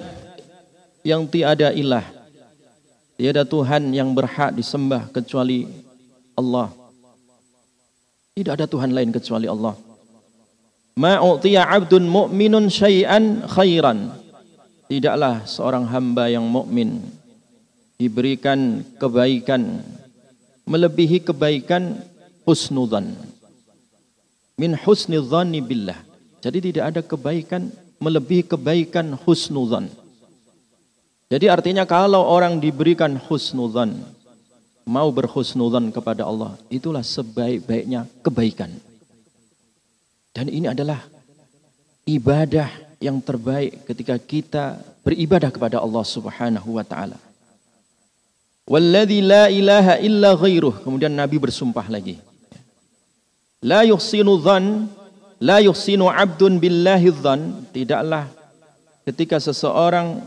yang 1.05 1.29
tiada 1.29 1.73
ilah 1.73 2.05
tiada 3.17 3.45
Tuhan 3.45 3.93
yang 3.93 4.13
berhak 4.13 4.53
disembah 4.57 5.09
kecuali 5.13 5.65
Allah. 6.37 6.73
Tidak 8.37 8.53
ada 8.53 8.69
Tuhan 8.69 8.93
lain 8.93 9.09
kecuali 9.09 9.49
Allah 9.49 9.87
ma'utiya 10.97 11.69
'abdun 11.69 12.09
mu'minun 12.09 12.73
syai'an 12.73 13.45
khairan. 13.45 14.17
Tidaklah 14.89 15.45
seorang 15.45 15.85
hamba 15.91 16.31
yang 16.31 16.47
mukmin 16.47 17.03
diberikan 18.01 18.87
kebaikan 18.97 19.83
melebihi 20.67 21.23
kebaikan 21.23 22.03
husnudzan. 22.43 23.15
Min 24.59 24.75
husnidzanni 24.75 25.63
billah. 25.63 26.03
Jadi 26.43 26.71
tidak 26.71 26.85
ada 26.91 27.01
kebaikan 27.07 27.71
melebihi 28.03 28.45
kebaikan 28.51 29.15
husnudzan. 29.15 29.89
Jadi 31.27 31.47
artinya 31.51 31.83
kalau 31.83 32.23
orang 32.23 32.63
diberikan 32.63 33.19
husnudzan, 33.19 33.99
mau 34.87 35.11
berhusnudzan 35.11 35.91
kepada 35.91 36.23
Allah, 36.23 36.55
itulah 36.71 37.03
sebaik-baiknya 37.03 38.07
kebaikan. 38.23 38.71
Dan 40.31 40.47
ini 40.47 40.71
adalah 40.71 41.03
ibadah 42.07 42.71
yang 43.03 43.19
terbaik 43.19 43.83
ketika 43.91 44.15
kita 44.23 44.65
beribadah 45.03 45.51
kepada 45.51 45.83
Allah 45.83 46.05
Subhanahu 46.07 46.79
wa 46.79 46.85
taala. 46.87 47.19
Walladzi 48.67 49.23
la 49.23 49.47
ilaha 49.47 49.95
illa 50.03 50.35
ghairuh. 50.35 50.83
Kemudian 50.83 51.15
Nabi 51.15 51.39
bersumpah 51.39 51.87
lagi. 51.87 52.19
La 53.63 53.87
yuhsinu 53.87 54.43
dhan, 54.43 54.91
la 55.39 55.63
yuhsinu 55.63 56.11
abdun 56.11 56.59
billahi 56.59 57.15
dhan. 57.15 57.71
Tidaklah 57.71 58.27
ketika 59.07 59.39
seseorang 59.39 60.19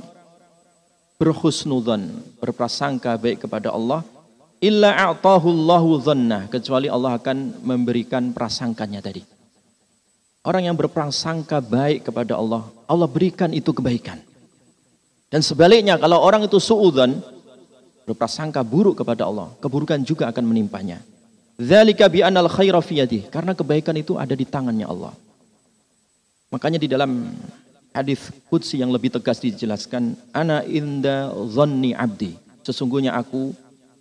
berhusnudzan, 1.20 2.16
berprasangka 2.40 3.20
baik 3.20 3.44
kepada 3.44 3.76
Allah, 3.76 4.08
illa 4.64 4.96
a'tahu 4.96 5.52
Allahu 5.52 6.00
dhannah, 6.00 6.48
kecuali 6.48 6.88
Allah 6.88 7.20
akan 7.20 7.60
memberikan 7.60 8.32
prasangkanya 8.32 9.04
tadi. 9.04 9.28
Orang 10.48 10.64
yang 10.64 10.80
berprasangka 10.80 11.60
baik 11.60 12.08
kepada 12.08 12.40
Allah, 12.40 12.64
Allah 12.88 13.08
berikan 13.12 13.52
itu 13.52 13.76
kebaikan. 13.76 14.24
Dan 15.28 15.44
sebaliknya 15.44 16.00
kalau 16.00 16.24
orang 16.24 16.48
itu 16.48 16.56
suudzan, 16.56 17.20
berprasangka 18.10 18.66
buruk 18.66 19.06
kepada 19.06 19.30
Allah, 19.30 19.54
keburukan 19.62 20.02
juga 20.02 20.26
akan 20.34 20.42
menimpanya. 20.42 20.98
Dzalika 21.62 22.10
bi 22.10 22.26
anal 22.26 22.50
karena 22.50 23.54
kebaikan 23.54 23.94
itu 23.94 24.18
ada 24.18 24.34
di 24.34 24.48
tangannya 24.50 24.90
Allah. 24.90 25.14
Makanya 26.50 26.82
di 26.82 26.90
dalam 26.90 27.30
hadis 27.94 28.34
qudsi 28.50 28.82
yang 28.82 28.90
lebih 28.90 29.14
tegas 29.14 29.38
dijelaskan, 29.38 30.18
ana 30.34 30.66
inda 30.66 31.30
dhanni 31.30 31.94
abdi. 31.94 32.34
Sesungguhnya 32.66 33.14
aku 33.14 33.54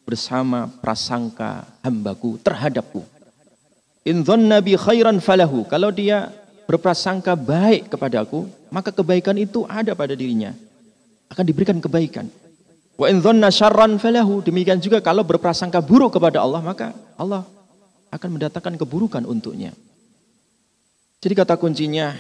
bersama 0.09 0.73
prasangka 0.81 1.69
hambaku 1.85 2.41
terhadapku. 2.41 3.05
In 4.09 4.25
dhanna 4.25 4.65
bi 4.65 4.73
khairan 4.73 5.21
falahu. 5.21 5.69
Kalau 5.69 5.93
dia 5.93 6.33
berprasangka 6.65 7.37
baik 7.37 7.93
kepadaku, 7.93 8.49
maka 8.73 8.89
kebaikan 8.89 9.37
itu 9.37 9.69
ada 9.69 9.93
pada 9.93 10.17
dirinya. 10.17 10.57
Akan 11.29 11.45
diberikan 11.45 11.77
kebaikan. 11.77 12.25
Wa 12.99 13.07
in 13.07 13.23
dhanna 13.23 13.55
syarran 13.55 13.95
falahu. 14.03 14.43
Demikian 14.43 14.83
juga 14.83 14.99
kalau 14.99 15.23
berprasangka 15.23 15.79
buruk 15.79 16.19
kepada 16.19 16.43
Allah, 16.43 16.59
maka 16.59 16.91
Allah 17.15 17.47
akan 18.11 18.29
mendatangkan 18.35 18.75
keburukan 18.75 19.23
untuknya. 19.23 19.71
Jadi 21.23 21.35
kata 21.39 21.55
kuncinya 21.55 22.19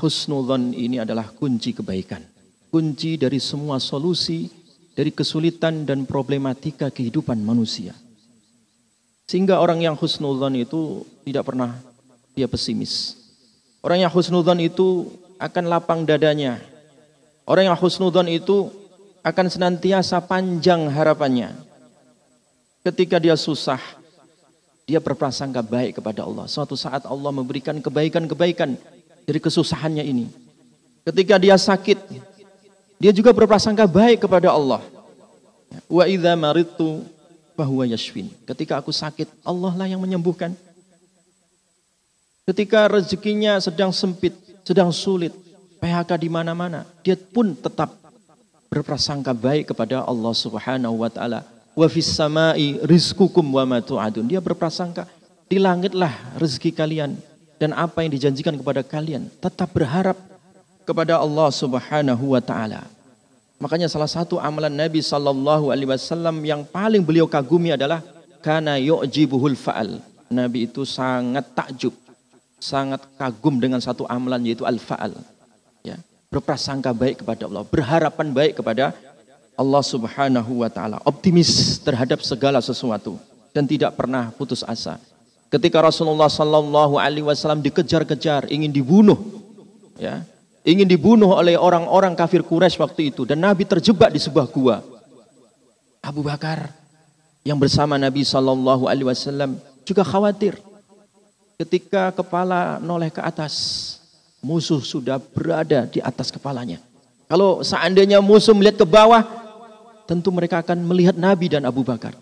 husnudzon 0.00 0.72
ini 0.72 0.96
adalah 1.00 1.28
kunci 1.28 1.76
kebaikan. 1.76 2.24
Kunci 2.72 3.20
dari 3.20 3.36
semua 3.38 3.76
solusi 3.78 4.48
dari 4.96 5.12
kesulitan 5.12 5.84
dan 5.84 6.08
problematika 6.08 6.88
kehidupan 6.88 7.36
manusia. 7.44 7.92
Sehingga 9.28 9.60
orang 9.60 9.84
yang 9.84 9.96
husnudzon 9.96 10.56
itu 10.56 11.04
tidak 11.24 11.52
pernah 11.52 11.76
dia 12.32 12.48
pesimis. 12.48 13.20
Orang 13.84 14.00
yang 14.00 14.12
husnudzon 14.12 14.60
itu 14.64 15.12
akan 15.36 15.64
lapang 15.68 16.08
dadanya. 16.08 16.60
Orang 17.44 17.68
yang 17.68 17.76
husnudzon 17.76 18.28
itu 18.32 18.72
akan 19.24 19.46
senantiasa 19.48 20.20
panjang 20.20 20.84
harapannya. 20.92 21.56
Ketika 22.84 23.16
dia 23.16 23.32
susah, 23.40 23.80
dia 24.84 25.00
berprasangka 25.00 25.64
baik 25.64 25.96
kepada 25.96 26.28
Allah. 26.28 26.44
Suatu 26.44 26.76
saat 26.76 27.08
Allah 27.08 27.32
memberikan 27.32 27.80
kebaikan-kebaikan 27.80 28.76
dari 29.24 29.40
kesusahannya 29.40 30.04
ini. 30.04 30.28
Ketika 31.08 31.40
dia 31.40 31.56
sakit, 31.56 31.96
dia 33.00 33.12
juga 33.16 33.32
berprasangka 33.32 33.88
baik 33.88 34.28
kepada 34.28 34.52
Allah. 34.52 34.84
Wa 35.88 36.04
idza 36.04 36.36
maridtu 36.36 37.00
fahuwa 37.56 37.88
yashfin. 37.88 38.28
Ketika 38.44 38.76
aku 38.76 38.92
sakit, 38.92 39.40
Allah 39.40 39.72
lah 39.72 39.88
yang 39.88 40.04
menyembuhkan. 40.04 40.52
Ketika 42.44 42.92
rezekinya 42.92 43.56
sedang 43.56 43.88
sempit, 43.88 44.36
sedang 44.68 44.92
sulit, 44.92 45.32
PHK 45.80 46.20
di 46.20 46.28
mana-mana, 46.28 46.84
dia 47.00 47.16
pun 47.16 47.56
tetap 47.56 48.03
berprasangka 48.72 49.32
baik 49.32 49.72
kepada 49.74 50.02
Allah 50.04 50.34
Subhanahu 50.34 51.04
wa 51.04 51.10
taala. 51.10 51.44
Wa 51.74 51.86
fis 51.90 52.06
samai 52.06 52.78
rizqukum 52.86 53.42
wa 53.42 53.64
ma 53.66 53.78
tu'adun. 53.82 54.26
Dia 54.26 54.38
berprasangka 54.38 55.10
di 55.50 55.58
langitlah 55.58 56.12
rezeki 56.38 56.70
kalian 56.70 57.18
dan 57.58 57.74
apa 57.74 58.02
yang 58.06 58.12
dijanjikan 58.14 58.54
kepada 58.54 58.82
kalian. 58.86 59.26
Tetap 59.42 59.70
berharap 59.74 60.18
kepada 60.84 61.18
Allah 61.18 61.48
Subhanahu 61.50 62.36
wa 62.36 62.42
taala. 62.44 62.86
Makanya 63.58 63.88
salah 63.88 64.10
satu 64.10 64.36
amalan 64.36 64.70
Nabi 64.70 65.00
sallallahu 65.00 65.72
alaihi 65.72 65.88
wasallam 65.88 66.36
yang 66.44 66.66
paling 66.68 67.00
beliau 67.00 67.24
kagumi 67.24 67.72
adalah 67.72 68.04
kana 68.44 68.76
yu'jibuhul 68.76 69.56
fa'al. 69.56 70.02
Nabi 70.28 70.68
itu 70.68 70.84
sangat 70.84 71.48
takjub, 71.56 71.94
sangat 72.60 73.00
kagum 73.16 73.56
dengan 73.56 73.80
satu 73.80 74.04
amalan 74.04 74.44
yaitu 74.44 74.68
al-fa'al. 74.68 75.16
Berprasangka 76.34 76.90
baik 76.90 77.22
kepada 77.22 77.46
Allah, 77.46 77.62
berharapan 77.62 78.34
baik 78.34 78.58
kepada 78.58 78.90
Allah 79.54 79.82
Subhanahu 79.86 80.66
wa 80.66 80.70
taala, 80.70 80.98
optimis 81.06 81.78
terhadap 81.78 82.18
segala 82.26 82.58
sesuatu 82.58 83.22
dan 83.54 83.62
tidak 83.70 83.94
pernah 83.94 84.34
putus 84.34 84.66
asa. 84.66 84.98
Ketika 85.46 85.78
Rasulullah 85.78 86.26
sallallahu 86.26 86.98
alaihi 86.98 87.22
wasallam 87.22 87.62
dikejar-kejar, 87.62 88.50
ingin 88.50 88.74
dibunuh, 88.74 89.14
ya, 89.94 90.26
ingin 90.66 90.90
dibunuh 90.90 91.38
oleh 91.38 91.54
orang-orang 91.54 92.18
kafir 92.18 92.42
Quraisy 92.42 92.82
waktu 92.82 93.14
itu 93.14 93.22
dan 93.22 93.38
Nabi 93.38 93.62
terjebak 93.62 94.10
di 94.10 94.18
sebuah 94.18 94.50
gua. 94.50 94.82
Abu 96.02 96.26
Bakar 96.26 96.74
yang 97.46 97.62
bersama 97.62 97.94
Nabi 97.94 98.26
sallallahu 98.26 98.90
alaihi 98.90 99.06
wasallam 99.06 99.54
juga 99.86 100.02
khawatir 100.02 100.58
ketika 101.62 102.10
kepala 102.10 102.82
noleh 102.82 103.14
ke 103.14 103.22
atas 103.22 103.93
musuh 104.44 104.84
sudah 104.84 105.16
berada 105.16 105.88
di 105.88 106.04
atas 106.04 106.28
kepalanya. 106.28 106.76
Kalau 107.24 107.64
seandainya 107.64 108.20
musuh 108.20 108.52
melihat 108.52 108.84
ke 108.84 108.86
bawah, 108.86 109.24
tentu 110.04 110.28
mereka 110.28 110.60
akan 110.60 110.84
melihat 110.84 111.16
Nabi 111.16 111.48
dan 111.48 111.64
Abu 111.64 111.80
Bakar. 111.80 112.12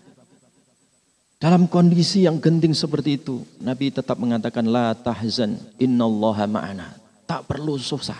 Dalam 1.35 1.67
kondisi 1.67 2.23
yang 2.23 2.39
genting 2.39 2.71
seperti 2.71 3.19
itu, 3.19 3.43
Nabi 3.59 3.91
tetap 3.91 4.15
mengatakan 4.15 4.63
la 4.63 4.95
tahzan 4.95 5.59
innallaha 5.75 6.47
ma'ana. 6.47 6.95
Tak 7.27 7.43
perlu 7.51 7.75
susah, 7.75 8.15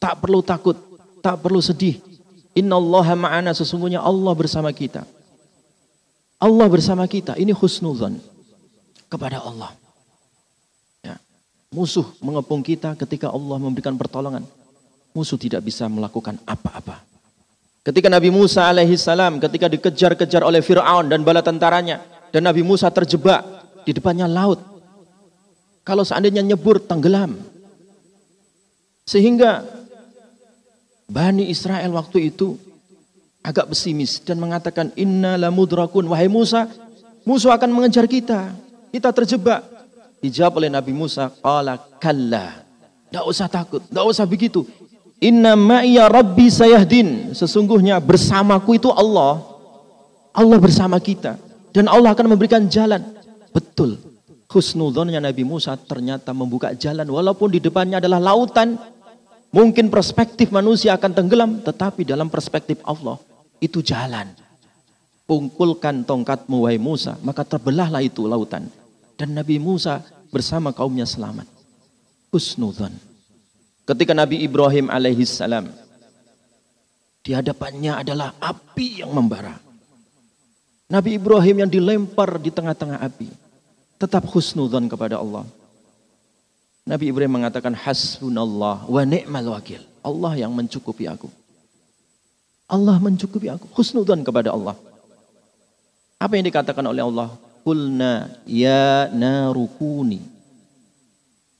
tak 0.00 0.24
perlu 0.24 0.40
takut, 0.40 0.72
tak 1.20 1.44
perlu 1.44 1.60
sedih. 1.60 2.00
Innallaha 2.56 3.12
ma'ana 3.12 3.52
sesungguhnya 3.52 4.00
Allah 4.00 4.32
bersama 4.32 4.72
kita. 4.72 5.04
Allah 6.40 6.66
bersama 6.72 7.04
kita. 7.04 7.36
Ini 7.36 7.52
husnuzan 7.52 8.16
kepada 9.12 9.44
Allah. 9.44 9.83
Musuh 11.74 12.06
mengepung 12.22 12.62
kita 12.62 12.94
ketika 12.94 13.34
Allah 13.34 13.58
memberikan 13.58 13.98
pertolongan. 13.98 14.46
Musuh 15.10 15.34
tidak 15.34 15.66
bisa 15.66 15.90
melakukan 15.90 16.38
apa-apa. 16.46 17.02
Ketika 17.82 18.06
Nabi 18.06 18.30
Musa 18.30 18.70
alaihi 18.70 18.94
salam 18.94 19.42
ketika 19.42 19.66
dikejar-kejar 19.66 20.46
oleh 20.46 20.62
Fir'aun 20.62 21.10
dan 21.10 21.26
bala 21.26 21.42
tentaranya. 21.42 21.98
Dan 22.30 22.46
Nabi 22.46 22.62
Musa 22.62 22.90
terjebak 22.90 23.42
di 23.82 23.90
depannya 23.94 24.30
laut. 24.30 24.62
Kalau 25.82 26.06
seandainya 26.06 26.46
nyebur 26.46 26.78
tenggelam. 26.78 27.38
Sehingga 29.06 29.66
Bani 31.10 31.50
Israel 31.52 31.92
waktu 31.94 32.32
itu 32.32 32.56
agak 33.44 33.74
pesimis 33.74 34.24
dan 34.24 34.40
mengatakan 34.40 34.88
inna 34.96 35.36
lamudrakun 35.36 36.08
wahai 36.08 36.32
Musa 36.32 36.64
musuh 37.28 37.52
akan 37.52 37.68
mengejar 37.76 38.08
kita 38.08 38.56
kita 38.88 39.12
terjebak 39.12 39.60
Dijawab 40.24 40.64
oleh 40.64 40.72
Nabi 40.72 40.96
Musa, 40.96 41.28
qala 41.28 41.76
kalla. 42.00 42.64
Tidak 43.12 43.24
usah 43.28 43.44
takut, 43.44 43.84
tidak 43.84 44.08
usah 44.08 44.24
begitu. 44.24 44.64
Inna 45.20 45.52
ma'iya 45.52 46.08
rabbi 46.08 46.48
sayahdin. 46.48 47.36
Sesungguhnya 47.36 48.00
bersamaku 48.00 48.80
itu 48.80 48.88
Allah. 48.88 49.44
Allah 50.32 50.56
bersama 50.56 50.96
kita. 50.96 51.36
Dan 51.76 51.92
Allah 51.92 52.16
akan 52.16 52.32
memberikan 52.32 52.64
jalan. 52.72 53.04
Betul. 53.52 54.00
Husnudonnya 54.48 55.20
Nabi 55.20 55.44
Musa 55.44 55.76
ternyata 55.76 56.32
membuka 56.32 56.72
jalan. 56.72 57.04
Walaupun 57.04 57.52
di 57.52 57.60
depannya 57.60 58.00
adalah 58.00 58.32
lautan. 58.32 58.80
Mungkin 59.52 59.92
perspektif 59.92 60.48
manusia 60.50 60.96
akan 60.96 61.12
tenggelam. 61.12 61.50
Tetapi 61.60 62.06
dalam 62.08 62.32
perspektif 62.32 62.80
Allah. 62.86 63.20
Itu 63.60 63.84
jalan. 63.84 64.32
Pungkulkan 65.28 66.06
tongkatmu 66.08 66.64
wahai 66.64 66.80
Musa. 66.80 67.14
Maka 67.20 67.44
terbelahlah 67.44 68.00
itu 68.00 68.24
lautan. 68.24 68.83
Dan 69.14 69.38
Nabi 69.38 69.62
Musa 69.62 70.02
bersama 70.34 70.74
kaumnya 70.74 71.06
selamat. 71.06 71.46
Husnudhan. 72.34 72.90
Ketika 73.86 74.16
Nabi 74.16 74.42
Ibrahim 74.42 74.90
alaihissalam 74.90 75.70
di 77.24 77.30
hadapannya 77.32 78.04
adalah 78.04 78.36
api 78.42 79.00
yang 79.00 79.14
membara. 79.14 79.56
Nabi 80.90 81.16
Ibrahim 81.16 81.64
yang 81.64 81.70
dilempar 81.70 82.36
di 82.36 82.52
tengah-tengah 82.52 83.00
api. 83.00 83.32
Tetap 83.96 84.28
husnudhan 84.28 84.84
kepada 84.90 85.16
Allah. 85.22 85.48
Nabi 86.84 87.08
Ibrahim 87.08 87.40
mengatakan 87.40 87.72
hasbunallah 87.72 88.84
wa 88.84 89.02
ni'mal 89.08 89.56
wakil. 89.56 89.80
Allah 90.04 90.36
yang 90.36 90.52
mencukupi 90.52 91.08
aku. 91.08 91.32
Allah 92.68 93.00
mencukupi 93.00 93.48
aku. 93.48 93.64
Husnudhan 93.72 94.20
kepada 94.20 94.52
Allah. 94.52 94.76
Apa 96.20 96.36
yang 96.36 96.44
dikatakan 96.44 96.84
oleh 96.84 97.00
Allah? 97.00 97.32
Kulna 97.64 98.28
ya 98.44 99.08
narukuni. 99.08 100.20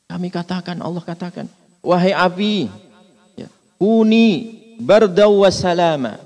Kami 0.05 0.29
katakan, 0.29 0.79
Allah 0.85 1.01
katakan, 1.01 1.49
wahai 1.81 2.13
api, 2.13 2.69
ya, 3.35 3.49
uni 3.81 4.61
bardau 4.77 5.43
salama. 5.49 6.21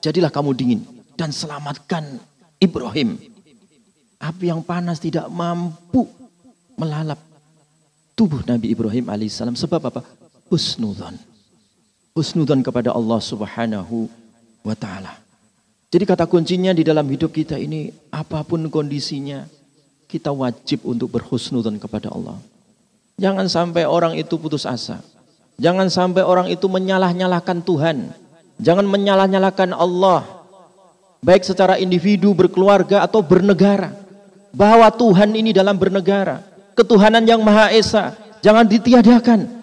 Jadilah 0.00 0.32
kamu 0.32 0.56
dingin 0.56 0.80
dan 1.20 1.28
selamatkan 1.30 2.16
Ibrahim. 2.56 3.20
Api 4.16 4.48
yang 4.48 4.64
panas 4.64 4.96
tidak 4.96 5.28
mampu 5.28 6.08
melalap 6.80 7.20
tubuh 8.16 8.40
Nabi 8.48 8.72
Ibrahim 8.72 9.08
alaihissalam. 9.12 9.56
Sebab 9.56 9.80
apa? 9.92 10.00
Husnudhan. 10.48 11.20
Husnudhan 12.16 12.64
kepada 12.64 12.96
Allah 12.96 13.20
subhanahu 13.20 14.08
wa 14.64 14.76
ta'ala. 14.76 15.29
Jadi 15.90 16.06
kata 16.06 16.30
kuncinya 16.30 16.70
di 16.70 16.86
dalam 16.86 17.02
hidup 17.10 17.34
kita 17.34 17.58
ini, 17.58 17.90
apa 18.14 18.46
pun 18.46 18.62
kondisinya, 18.70 19.42
kita 20.06 20.30
wajib 20.30 20.86
untuk 20.86 21.10
berhusnudhan 21.10 21.82
kepada 21.82 22.14
Allah. 22.14 22.38
Jangan 23.18 23.50
sampai 23.50 23.84
orang 23.90 24.14
itu 24.14 24.38
putus 24.38 24.64
asa. 24.64 25.02
Jangan 25.58 25.90
sampai 25.92 26.22
orang 26.22 26.46
itu 26.48 26.70
menyalah-nyalahkan 26.70 27.60
Tuhan. 27.66 28.16
Jangan 28.62 28.86
menyalah-nyalahkan 28.86 29.76
Allah. 29.76 30.24
Baik 31.20 31.44
secara 31.44 31.76
individu, 31.76 32.32
berkeluarga, 32.32 33.04
atau 33.04 33.20
bernegara. 33.20 33.92
Bahwa 34.56 34.88
Tuhan 34.88 35.36
ini 35.36 35.52
dalam 35.52 35.76
bernegara. 35.76 36.40
Ketuhanan 36.78 37.26
yang 37.28 37.44
Maha 37.44 37.74
Esa. 37.76 38.16
Jangan 38.40 38.64
ditiadakan. 38.64 39.59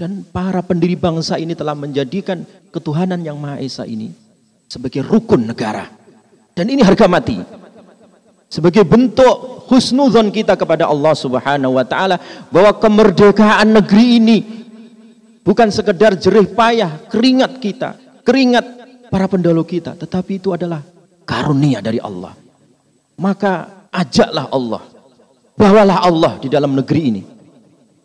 Dan 0.00 0.24
para 0.24 0.64
pendiri 0.64 0.96
bangsa 0.96 1.36
ini 1.36 1.52
telah 1.52 1.76
menjadikan 1.76 2.40
ketuhanan 2.72 3.20
yang 3.20 3.36
Maha 3.36 3.60
Esa 3.60 3.84
ini 3.84 4.08
sebagai 4.64 5.04
rukun 5.04 5.44
negara. 5.44 5.92
Dan 6.56 6.72
ini 6.72 6.80
harga 6.80 7.04
mati. 7.04 7.36
Sebagai 8.48 8.88
bentuk 8.88 9.68
husnuzon 9.68 10.32
kita 10.32 10.56
kepada 10.56 10.88
Allah 10.88 11.12
Subhanahu 11.12 11.76
wa 11.76 11.84
taala 11.84 12.16
bahwa 12.48 12.72
kemerdekaan 12.80 13.76
negeri 13.76 14.06
ini 14.16 14.38
bukan 15.44 15.68
sekedar 15.68 16.16
jerih 16.16 16.48
payah, 16.48 17.04
keringat 17.12 17.60
kita, 17.60 18.00
keringat 18.24 18.64
para 19.12 19.28
pendahulu 19.28 19.68
kita, 19.68 20.00
tetapi 20.00 20.40
itu 20.40 20.56
adalah 20.56 20.80
karunia 21.28 21.84
dari 21.84 22.00
Allah. 22.00 22.32
Maka 23.20 23.84
ajaklah 23.92 24.48
Allah, 24.48 24.80
bawalah 25.60 25.98
Allah 26.08 26.32
di 26.40 26.48
dalam 26.48 26.72
negeri 26.72 27.02
ini. 27.04 27.22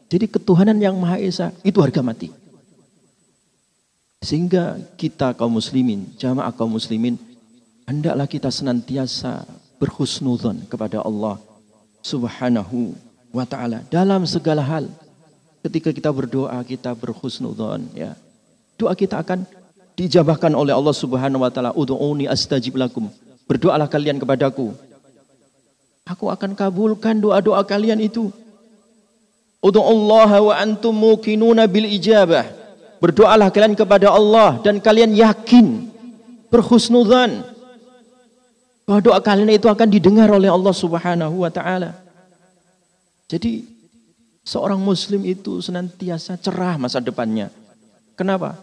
Jadi 0.05 0.25
ketuhanan 0.29 0.77
yang 0.77 0.95
Maha 0.97 1.17
Esa 1.17 1.49
itu 1.65 1.81
harga 1.81 2.05
mati. 2.05 2.29
Sehingga 4.21 4.81
kita 4.97 5.37
kaum 5.37 5.53
muslimin, 5.53 6.09
jamaah 6.17 6.49
kaum 6.49 6.73
muslimin, 6.73 7.17
hendaklah 7.85 8.25
kita 8.25 8.49
senantiasa 8.49 9.45
berhusnudhan 9.77 10.65
kepada 10.65 11.01
Allah 11.05 11.37
Subhanahu 12.01 12.97
wa 13.33 13.45
taala 13.45 13.85
dalam 13.89 14.25
segala 14.25 14.65
hal. 14.65 14.89
Ketika 15.65 15.89
kita 15.89 16.13
berdoa, 16.13 16.57
kita 16.61 16.93
berhusnudhan 16.93 17.89
ya. 17.97 18.13
Doa 18.77 18.93
kita 18.93 19.17
akan 19.21 19.45
dijabahkan 19.97 20.53
oleh 20.53 20.73
Allah 20.73 20.93
Subhanahu 20.93 21.41
wa 21.41 21.49
taala. 21.49 21.73
Astajib 22.29 22.77
lakum. 22.77 23.09
Berdoalah 23.45 23.89
kalian 23.89 24.21
kepadaku. 24.21 24.73
Aku 26.05 26.29
akan 26.29 26.53
kabulkan 26.53 27.17
doa-doa 27.17 27.65
kalian 27.65 27.97
itu. 27.97 28.29
Allah 29.73 30.29
wa 30.41 30.53
antum 30.53 30.93
muqinuna 30.93 31.65
bil 31.65 31.89
ijabah. 31.89 32.45
Berdoalah 33.01 33.49
kalian 33.49 33.73
kepada 33.73 34.13
Allah 34.13 34.61
dan 34.61 34.77
kalian 34.77 35.13
yakin 35.13 35.89
berhusnudzan 36.53 37.43
bahwa 38.85 38.99
doa 39.01 39.19
kalian 39.19 39.57
itu 39.57 39.65
akan 39.65 39.87
didengar 39.89 40.29
oleh 40.29 40.47
Allah 40.47 40.73
Subhanahu 40.73 41.41
wa 41.41 41.49
taala. 41.49 41.97
Jadi 43.25 43.65
seorang 44.45 44.77
muslim 44.77 45.25
itu 45.25 45.57
senantiasa 45.59 46.37
cerah 46.37 46.77
masa 46.77 47.01
depannya. 47.01 47.49
Kenapa? 48.13 48.61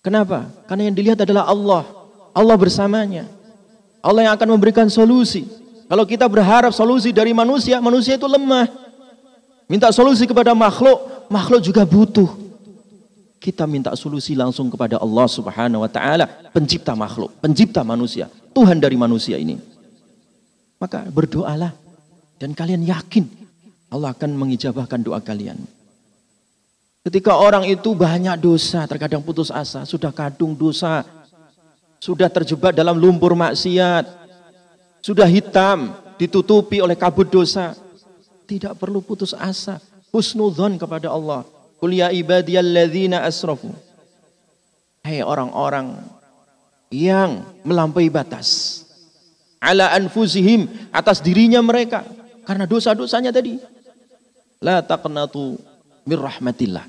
Kenapa? 0.00 0.48
Karena 0.64 0.88
yang 0.88 0.96
dilihat 0.96 1.20
adalah 1.22 1.44
Allah. 1.44 1.84
Allah 2.32 2.56
bersamanya. 2.56 3.28
Allah 4.00 4.24
yang 4.24 4.34
akan 4.34 4.48
memberikan 4.56 4.88
solusi. 4.88 5.44
Kalau 5.88 6.04
kita 6.08 6.24
berharap 6.24 6.72
solusi 6.72 7.12
dari 7.12 7.36
manusia, 7.36 7.76
manusia 7.80 8.16
itu 8.16 8.24
lemah. 8.24 8.87
Minta 9.68 9.92
solusi 9.92 10.24
kepada 10.24 10.56
makhluk, 10.56 11.28
makhluk 11.28 11.60
juga 11.60 11.84
butuh. 11.84 12.48
Kita 13.38 13.68
minta 13.68 13.94
solusi 13.94 14.34
langsung 14.34 14.66
kepada 14.72 14.98
Allah 14.98 15.28
Subhanahu 15.28 15.84
wa 15.84 15.90
taala, 15.92 16.26
pencipta 16.50 16.96
makhluk, 16.96 17.36
pencipta 17.38 17.84
manusia. 17.84 18.26
Tuhan 18.56 18.80
dari 18.80 18.96
manusia 18.98 19.38
ini. 19.38 19.60
Maka 20.80 21.06
berdoalah 21.06 21.70
dan 22.40 22.56
kalian 22.56 22.82
yakin 22.82 23.28
Allah 23.92 24.16
akan 24.16 24.34
mengijabahkan 24.34 25.00
doa 25.04 25.20
kalian. 25.20 25.60
Ketika 27.04 27.36
orang 27.36 27.64
itu 27.64 27.96
banyak 27.96 28.36
dosa, 28.36 28.84
terkadang 28.84 29.24
putus 29.24 29.48
asa, 29.48 29.88
sudah 29.88 30.12
kadung 30.12 30.52
dosa, 30.52 31.06
sudah 32.02 32.28
terjebak 32.28 32.76
dalam 32.76 33.00
lumpur 33.00 33.32
maksiat, 33.32 34.04
sudah 35.00 35.24
hitam, 35.24 35.94
ditutupi 36.20 36.82
oleh 36.84 36.98
kabut 36.98 37.30
dosa. 37.30 37.72
Tidak 38.48 38.72
perlu 38.80 39.04
putus 39.04 39.36
asa, 39.36 39.76
husnudzon 40.08 40.80
kepada 40.80 41.12
Allah. 41.12 41.44
Qul 41.76 42.00
ya 42.00 42.08
ibadiyalladzina 42.08 43.20
asrafu. 43.20 43.68
Hei 45.04 45.20
orang-orang 45.20 46.00
yang 46.88 47.44
melampaui 47.60 48.08
batas. 48.08 48.82
Ala 49.60 49.92
anfusihim 49.92 50.64
atas 50.88 51.20
dirinya 51.20 51.60
mereka. 51.60 52.08
Karena 52.48 52.64
dosa-dosanya 52.64 53.28
tadi. 53.28 53.60
La 54.64 54.80
taqnatu 54.80 55.60
mir 56.08 56.16
rahmatillah. 56.16 56.88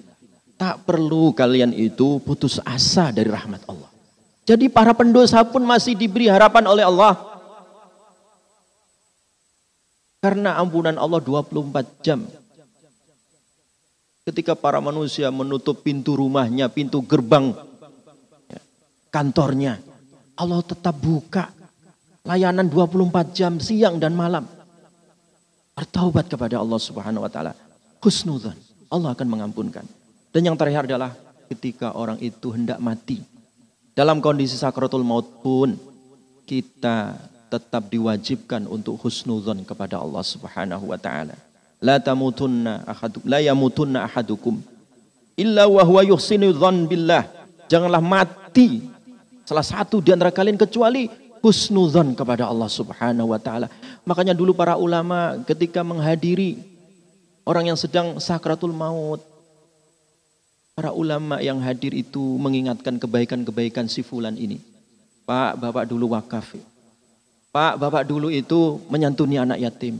Tak 0.56 0.88
perlu 0.88 1.36
kalian 1.36 1.76
itu 1.76 2.24
putus 2.24 2.64
asa 2.64 3.12
dari 3.12 3.28
rahmat 3.28 3.68
Allah. 3.68 3.92
Jadi 4.48 4.72
para 4.72 4.96
pendosa 4.96 5.44
pun 5.46 5.62
masih 5.62 5.94
diberi 5.94 6.32
harapan 6.32 6.66
oleh 6.66 6.88
Allah 6.88 7.29
karena 10.20 10.60
ampunan 10.60 10.96
Allah 11.00 11.24
24 11.24 12.06
jam 12.06 12.24
ketika 14.28 14.54
para 14.54 14.78
manusia 14.84 15.32
menutup 15.32 15.82
pintu 15.82 16.20
rumahnya 16.20 16.70
pintu 16.70 17.02
gerbang 17.02 17.56
kantornya 19.10 19.80
Allah 20.40 20.64
tetap 20.64 20.96
buka 20.96 21.52
layanan 22.24 22.70
24 22.72 23.36
jam 23.36 23.60
siang 23.60 24.00
dan 24.00 24.16
malam. 24.16 24.48
Bertaubat 25.76 26.32
kepada 26.32 26.60
Allah 26.60 26.80
Subhanahu 26.80 27.28
wa 27.28 27.32
taala. 27.32 27.52
Husnudzan. 28.04 28.56
Allah 28.88 29.12
akan 29.12 29.28
mengampunkan. 29.28 29.84
Dan 30.32 30.42
yang 30.48 30.56
terakhir 30.56 30.88
adalah 30.88 31.12
ketika 31.52 31.92
orang 31.98 32.22
itu 32.24 32.56
hendak 32.56 32.78
mati. 32.78 33.20
Dalam 33.98 34.24
kondisi 34.24 34.56
sakratul 34.56 35.04
maut 35.04 35.44
pun 35.44 35.76
kita 36.48 37.20
tetap 37.50 37.90
diwajibkan 37.90 38.70
untuk 38.70 39.02
husnudzan 39.02 39.66
kepada 39.66 39.98
Allah 39.98 40.22
Subhanahu 40.22 40.94
wa 40.94 41.00
taala. 41.02 41.34
La 41.82 41.98
tamutunna 41.98 42.86
ahaduk 42.86 43.24
la 43.26 43.42
yamutunna 43.42 44.06
ahadukum 44.06 44.62
illa 45.34 45.66
wa 45.66 45.82
huwa 45.82 46.06
yuhsinu 46.06 46.54
billah. 46.86 47.26
Janganlah 47.70 48.02
mati 48.02 48.86
Salah 49.50 49.66
satu 49.66 49.98
di 49.98 50.14
antara 50.14 50.30
kalian 50.30 50.62
kecuali 50.62 51.10
husnuzon 51.42 52.14
kepada 52.14 52.46
Allah 52.46 52.70
Subhanahu 52.70 53.34
wa 53.34 53.42
taala. 53.42 53.66
Makanya 54.06 54.38
dulu 54.38 54.54
para 54.54 54.78
ulama 54.78 55.42
ketika 55.42 55.82
menghadiri 55.82 56.62
orang 57.50 57.74
yang 57.74 57.80
sedang 57.80 58.22
sakratul 58.22 58.70
maut 58.70 59.26
para 60.78 60.94
ulama 60.94 61.42
yang 61.42 61.58
hadir 61.66 61.98
itu 61.98 62.22
mengingatkan 62.38 63.02
kebaikan-kebaikan 63.02 63.90
si 63.90 64.06
fulan 64.06 64.38
ini. 64.38 64.62
Pak, 65.26 65.58
Bapak 65.58 65.90
dulu 65.90 66.14
wakaf. 66.14 66.54
Pak, 67.50 67.82
Bapak 67.82 68.06
dulu 68.06 68.30
itu 68.30 68.78
menyantuni 68.94 69.42
anak 69.42 69.58
yatim. 69.58 69.98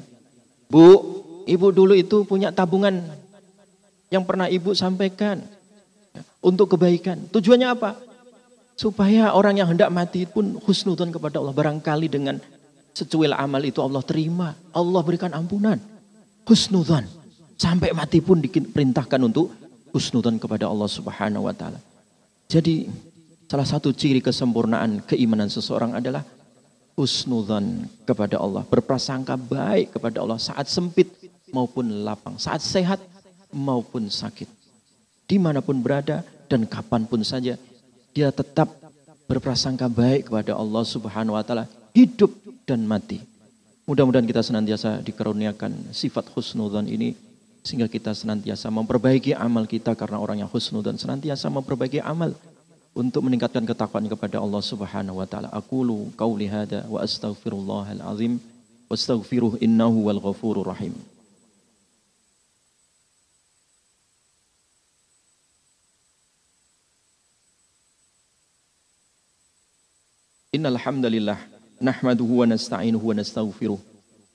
Bu, 0.70 1.18
Ibu 1.50 1.74
dulu 1.74 1.98
itu 1.98 2.22
punya 2.30 2.54
tabungan 2.54 3.02
yang 4.14 4.22
pernah 4.22 4.46
Ibu 4.46 4.78
sampaikan 4.78 5.42
untuk 6.46 6.78
kebaikan. 6.78 7.26
Tujuannya 7.34 7.74
apa? 7.74 7.98
Supaya 8.78 9.34
orang 9.34 9.58
yang 9.58 9.68
hendak 9.74 9.90
mati 9.90 10.30
pun 10.30 10.62
husnudon 10.62 11.10
kepada 11.10 11.42
Allah. 11.42 11.52
Barangkali 11.58 12.06
dengan 12.06 12.38
secuil 12.94 13.34
amal 13.34 13.66
itu 13.66 13.82
Allah 13.82 14.06
terima. 14.06 14.54
Allah 14.70 15.02
berikan 15.02 15.34
ampunan. 15.34 15.82
Husnudon. 16.46 17.10
Sampai 17.60 17.92
mati 17.92 18.24
pun 18.24 18.40
diperintahkan 18.40 19.20
untuk 19.26 19.52
husnudon 19.92 20.38
kepada 20.38 20.70
Allah 20.70 20.88
subhanahu 20.88 21.50
wa 21.50 21.54
ta'ala. 21.58 21.82
Jadi 22.48 22.88
salah 23.50 23.68
satu 23.68 23.92
ciri 23.92 24.22
kesempurnaan 24.24 25.04
keimanan 25.04 25.52
seseorang 25.52 25.98
adalah 25.98 26.24
husnudon 27.00 27.88
kepada 28.04 28.36
Allah. 28.36 28.68
Berprasangka 28.68 29.40
baik 29.40 29.96
kepada 29.96 30.20
Allah 30.20 30.36
saat 30.36 30.68
sempit 30.68 31.08
maupun 31.56 32.04
lapang. 32.04 32.36
Saat 32.36 32.60
sehat 32.60 33.00
maupun 33.56 34.12
sakit. 34.12 34.52
Di 35.24 35.40
mana 35.40 35.64
pun 35.64 35.80
berada 35.80 36.28
dan 36.52 36.68
kapan 36.68 37.08
pun 37.08 37.24
saja 37.24 37.56
dia 38.12 38.30
tetap 38.34 38.68
berprasangka 39.30 39.86
baik 39.88 40.28
kepada 40.28 40.58
Allah 40.58 40.84
Subhanahu 40.84 41.38
wa 41.38 41.44
taala 41.46 41.70
hidup 41.94 42.34
dan 42.66 42.84
mati. 42.84 43.22
Mudah-mudahan 43.86 44.26
kita 44.26 44.42
senantiasa 44.42 45.02
dikaruniakan 45.02 45.94
sifat 45.94 46.30
husnudzan 46.34 46.86
ini 46.90 47.14
sehingga 47.66 47.90
kita 47.90 48.14
senantiasa 48.14 48.70
memperbaiki 48.70 49.34
amal 49.34 49.66
kita 49.66 49.94
karena 49.94 50.18
orang 50.18 50.42
yang 50.42 50.50
husnudzan 50.50 50.98
senantiasa 50.98 51.50
memperbaiki 51.50 52.02
amal 52.02 52.34
untuk 53.00 53.24
meningkatkan 53.24 53.64
ketakwaan 53.64 54.12
kepada 54.12 54.44
Allah 54.44 54.62
Subhanahu 54.72 55.24
wa 55.24 55.28
taala. 55.32 55.48
Aqulu 55.56 56.12
qauli 56.20 56.52
hada 56.52 56.84
wa 56.94 57.00
astaghfirullahal 57.08 58.04
azim 58.14 58.34
واستغفروه 58.90 59.58
إنه 59.64 59.86
هو 59.86 60.12
الغفور 60.12 60.62
الرحيم 60.62 60.94
إن 70.56 70.66
الحمد 70.66 71.06
لله 71.06 71.38
نحمده 71.82 72.24
ونستعينه 72.26 73.02
ونستغفره 73.06 73.80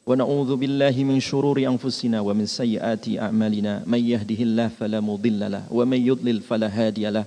ونعوذ 0.07 0.57
بالله 0.57 1.05
من 1.05 1.21
شرور 1.21 1.59
أنفسنا 1.59 2.21
ومن 2.21 2.47
سيئات 2.47 3.09
أعمالنا 3.09 3.83
من 3.87 3.99
يهده 3.99 4.41
الله 4.43 4.69
فلا 4.69 5.01
مضل 5.01 5.53
له 5.53 5.67
ومن 5.71 6.07
يضلل 6.07 6.41
فلا 6.41 6.69
هادي 6.71 7.11
له 7.11 7.25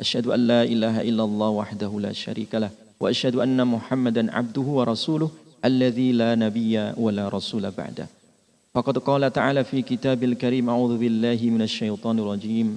أشهد 0.00 0.26
أن 0.26 0.40
لا 0.46 0.62
إله 0.62 1.00
إلا 1.00 1.24
الله 1.24 1.48
وحده 1.48 1.90
لا 2.00 2.12
شريك 2.12 2.54
له 2.54 2.70
وأشهد 3.00 3.36
أن 3.36 3.66
محمدا 3.66 4.32
عبده 4.32 4.66
ورسوله 4.78 5.30
الذي 5.64 6.12
لا 6.12 6.34
نبي 6.34 6.74
ولا 6.96 7.28
رسول 7.28 7.70
بعده. 7.70 8.06
فقد 8.74 8.98
قال 8.98 9.32
تعالى 9.32 9.64
في 9.64 9.82
كتاب 9.82 10.24
الكريم 10.24 10.70
أعوذ 10.70 10.98
بالله 10.98 11.40
من 11.54 11.62
الشيطان 11.62 12.18
الرجيم. 12.18 12.68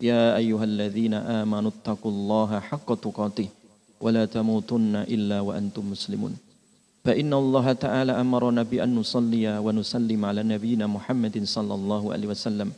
يا 0.00 0.36
أيها 0.36 0.64
الذين 0.64 1.14
آمنوا 1.14 1.70
اتقوا 1.70 2.12
الله 2.12 2.50
حق 2.60 2.88
تقاته 2.94 3.48
ولا 4.00 4.24
تموتن 4.24 4.96
إلا 4.96 5.40
وأنتم 5.40 5.90
مسلمون. 5.90 6.34
فإن 7.04 7.32
الله 7.34 7.72
تعالى 7.72 8.12
أمرنا 8.20 8.62
بأن 8.62 8.94
نصلي 8.94 9.58
ونسلم 9.58 10.24
على 10.24 10.42
نبينا 10.42 10.86
محمد 10.86 11.44
صلى 11.44 11.74
الله 11.74 12.02
عليه 12.12 12.28
وسلم 12.28 12.68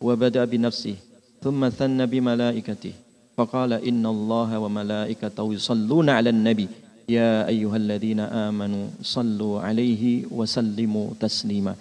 وبدأ 0.00 0.44
بنفسه 0.44 0.96
ثم 1.40 1.68
ثنى 1.68 2.04
بملائكته 2.06 2.92
فقال 3.40 3.72
إن 3.72 4.04
الله 4.06 4.58
وملائكته 4.58 5.46
يصلون 5.54 6.08
على 6.12 6.30
النبي. 6.30 6.68
يا 7.08 7.48
أيها 7.48 7.76
الذين 7.76 8.20
آمنوا 8.20 8.86
صلوا 9.00 9.60
عليه 9.60 10.28
وسلموا 10.28 11.06
تسليما. 11.20 11.74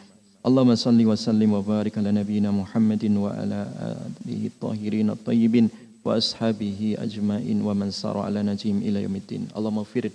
اللهم 0.48 0.72
صل 0.76 1.00
وسلم 1.12 1.50
وبارك 1.54 1.98
على 2.00 2.12
نبينا 2.16 2.50
محمد 2.52 3.04
وعلى 3.24 3.60
آله 3.92 4.44
الطاهرين 4.52 5.10
الطيبين 5.10 5.66
وأصحابه 6.06 6.80
أجمعين 7.06 7.58
ومن 7.68 7.92
سار 7.92 8.18
على 8.18 8.40
نجيم 8.40 8.78
إلى 8.88 9.04
يوم 9.04 9.16
الدين. 9.16 9.44
اللهم 9.58 9.78
اغفر 9.84 10.06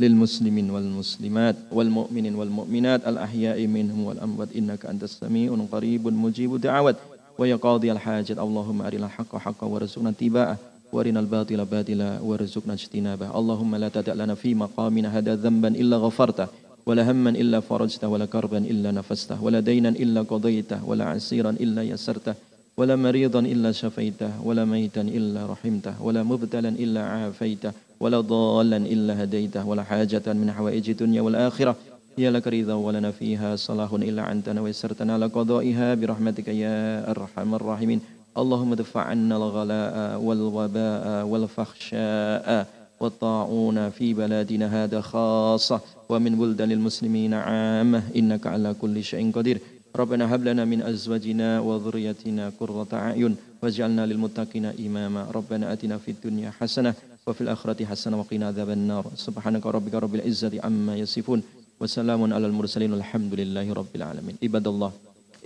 للمسلمين 0.00 0.66
والمسلمات 0.70 1.56
والمؤمنين 1.76 2.34
والمؤمنات 2.40 3.00
الأحياء 3.04 3.58
منهم 3.66 4.00
والأموات. 4.08 4.48
إنك 4.56 4.86
أنت 4.86 5.02
السميع 5.04 5.52
قريب 5.72 6.08
مجيب 6.08 6.56
دعوات 6.56 6.96
ويا 7.38 7.56
قاضي 7.56 7.92
الحاجات 7.92 8.38
اللهم 8.40 8.78
أرنا 8.82 9.06
الحق 9.06 9.32
حقا 9.36 9.66
وارزقنا 9.66 10.10
اتباعه. 10.16 10.56
وارنا 10.92 11.20
الباطل 11.20 11.64
باطلا 11.64 12.20
وارزقنا 12.20 12.72
اجتنابه. 12.72 13.38
اللهم 13.38 13.76
لا 13.76 13.88
تدع 13.88 14.12
لنا 14.12 14.34
في 14.34 14.54
مقامنا 14.54 15.18
هذا 15.18 15.34
ذنبا 15.34 15.68
إلا 15.68 15.96
غفرته 15.96 16.46
ولا 16.86 17.10
هما 17.10 17.30
إلا 17.30 17.60
فرجته 17.60 18.08
ولا 18.08 18.24
كربا 18.24 18.58
إلا 18.58 18.90
نفسته 18.90 19.44
ولا 19.44 19.60
دينا 19.60 19.88
إلا 19.88 20.22
قضيته 20.22 20.84
ولا 20.88 21.04
عسيرا 21.04 21.50
إلا 21.50 21.82
يسرته 21.82 22.34
ولا 22.76 22.96
مريضا 22.96 23.40
إلا 23.40 23.72
شفيته 23.72 24.30
ولا 24.44 24.64
ميتا 24.64 25.00
إلا 25.00 25.46
رحمته 25.46 26.02
ولا 26.02 26.22
مبتلا 26.22 26.68
إلا 26.68 27.02
عافيته 27.04 27.72
ولا 28.00 28.20
ضالا 28.20 28.76
إلا 28.76 29.22
هديته 29.22 29.66
ولا 29.68 29.82
حاجة 29.82 30.22
من 30.26 30.52
حوائج 30.52 30.90
الدنيا 30.90 31.20
والآخرة. 31.22 31.76
هي 32.18 32.30
لك 32.30 32.48
رضا 32.48 32.74
ولنا 32.74 33.10
فيها 33.10 33.56
صلاح 33.56 33.92
إلا 33.92 34.32
أنتنا 34.32 34.60
ويسرتنا 34.60 35.18
لقضائها 35.18 35.94
برحمتك 35.94 36.48
يا 36.48 37.10
أرحم 37.10 37.54
الراحمين. 37.54 38.00
اللهم 38.36 38.72
ادفع 38.72 39.00
عنا 39.00 39.36
الغلاء 39.36 40.20
والوباء 40.20 41.26
والفحشاء 41.26 42.66
والطاعون 43.00 43.90
في 43.90 44.14
بلادنا 44.14 44.66
هذا 44.84 45.00
خاصة 45.00 45.80
ومن 46.08 46.32
بلدان 46.36 46.72
المسلمين 46.72 47.34
عامة. 47.34 48.02
إنك 48.16 48.46
على 48.46 48.74
كل 48.80 49.04
شيء 49.04 49.32
قدير. 49.32 49.60
ربنا 49.96 50.34
هب 50.34 50.44
لنا 50.44 50.64
من 50.64 50.82
أزواجنا 50.82 51.60
وذريتنا 51.60 52.52
قرة 52.60 52.88
أعين 52.92 53.36
واجعلنا 53.62 54.06
للمتقين 54.06 54.66
إماما. 54.86 55.26
ربنا 55.32 55.72
آتنا 55.72 55.96
في 55.98 56.10
الدنيا 56.10 56.50
حسنة 56.60 56.94
وفي 57.26 57.40
الآخرة 57.40 57.84
حسنة 57.84 58.20
وقنا 58.20 58.46
عذاب 58.46 58.70
النار. 58.70 59.04
سبحانك 59.16 59.66
ربك 59.66 59.94
رب 59.94 60.14
العزة 60.14 60.52
عما 60.64 60.96
يصفون 60.96 61.42
وسلام 61.80 62.20
على 62.32 62.46
المرسلين 62.46 62.92
الحمد 62.94 63.32
لله 63.34 63.72
رب 63.72 63.92
العالمين. 63.96 64.36
عباد 64.42 64.66
الله 64.68 64.92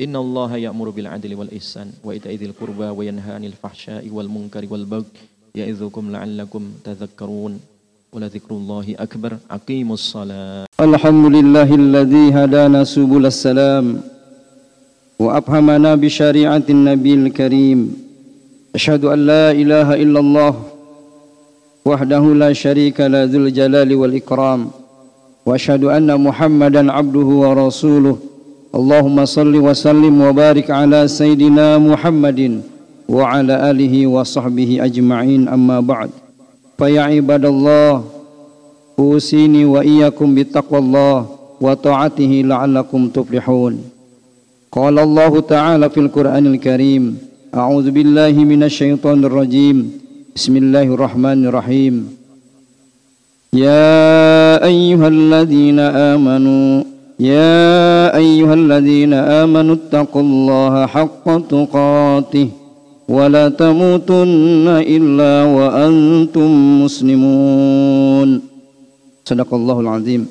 إن 0.04 0.16
الله 0.16 0.56
يأمر 0.56 0.88
بالعدل 0.90 1.34
والإحسان 1.34 1.88
وإيتاء 2.04 2.34
ذي 2.34 2.46
القربى 2.46 2.88
وينهى 2.98 3.32
عن 3.32 3.44
الفحشاء 3.44 4.08
والمنكر 4.12 4.64
والبغي 4.70 5.04
يعظكم 5.54 6.04
لعلكم 6.10 6.62
تذكرون 6.84 7.52
ولذكر 8.12 8.50
الله 8.50 8.86
أكبر 8.98 9.32
أقيموا 9.50 9.94
الصلاة 9.94 10.64
الحمد 10.80 11.24
لله 11.36 11.68
الذي 11.74 12.24
هدانا 12.38 12.84
سبل 12.84 13.26
السلام 13.26 14.00
وأفهمنا 15.18 15.94
بشريعة 15.94 16.66
النبي 16.70 17.14
الكريم. 17.14 17.78
أشهد 18.74 19.04
أن 19.04 19.26
لا 19.26 19.50
إله 19.52 19.88
إلا 19.94 20.20
الله 20.20 20.52
وحده 21.84 22.24
لا 22.42 22.50
شريك 22.52 23.00
له 23.00 23.24
ذو 23.24 23.38
الجلال 23.44 23.90
والإكرام. 23.94 24.60
وأشهد 25.46 25.84
أن 25.84 26.08
محمدا 26.20 26.92
عبده 26.92 27.28
ورسوله. 27.44 28.29
اللهم 28.70 29.24
صل 29.24 29.50
وسلم 29.50 30.14
وبارك 30.20 30.70
على 30.70 31.08
سيدنا 31.08 31.78
محمد 31.78 32.62
وعلى 33.08 33.70
آله 33.70 34.06
وصحبه 34.06 34.70
أجمعين. 34.86 35.48
أما 35.48 35.80
بعد 35.80 36.10
فيا 36.78 37.02
عباد 37.02 37.44
الله 37.44 38.04
أوصيني 38.98 39.64
وإياكم 39.64 40.34
بتقوى 40.34 40.78
الله 40.78 41.26
وطاعته 41.60 42.32
لعلكم 42.46 43.08
تفلحون. 43.08 43.74
قال 44.72 44.98
الله 44.98 45.32
تعالى 45.40 45.90
في 45.90 46.00
القرآن 46.00 46.46
الكريم 46.46 47.18
أعوذ 47.54 47.90
بالله 47.90 48.34
من 48.46 48.62
الشيطان 48.62 49.24
الرجيم. 49.24 49.78
بسم 50.36 50.54
الله 50.56 50.86
الرحمن 50.94 51.46
الرحيم. 51.50 51.94
يا 53.52 54.62
أيها 54.62 55.08
الذين 55.08 55.78
آمنوا 56.14 56.82
يا 57.19 58.11
أيها 58.11 58.53
الذين 58.53 59.13
آمنوا 59.15 59.75
اتقوا 59.79 60.23
الله 60.27 60.73
حق 60.85 61.25
تقاته 61.47 62.47
ولا 63.07 63.45
تموتن 63.49 64.67
إلا 64.67 65.33
وأنتم 65.47 66.49
مسلمون 66.83 68.29
صدق 69.23 69.49
الله 69.53 69.77
العظيم 69.79 70.23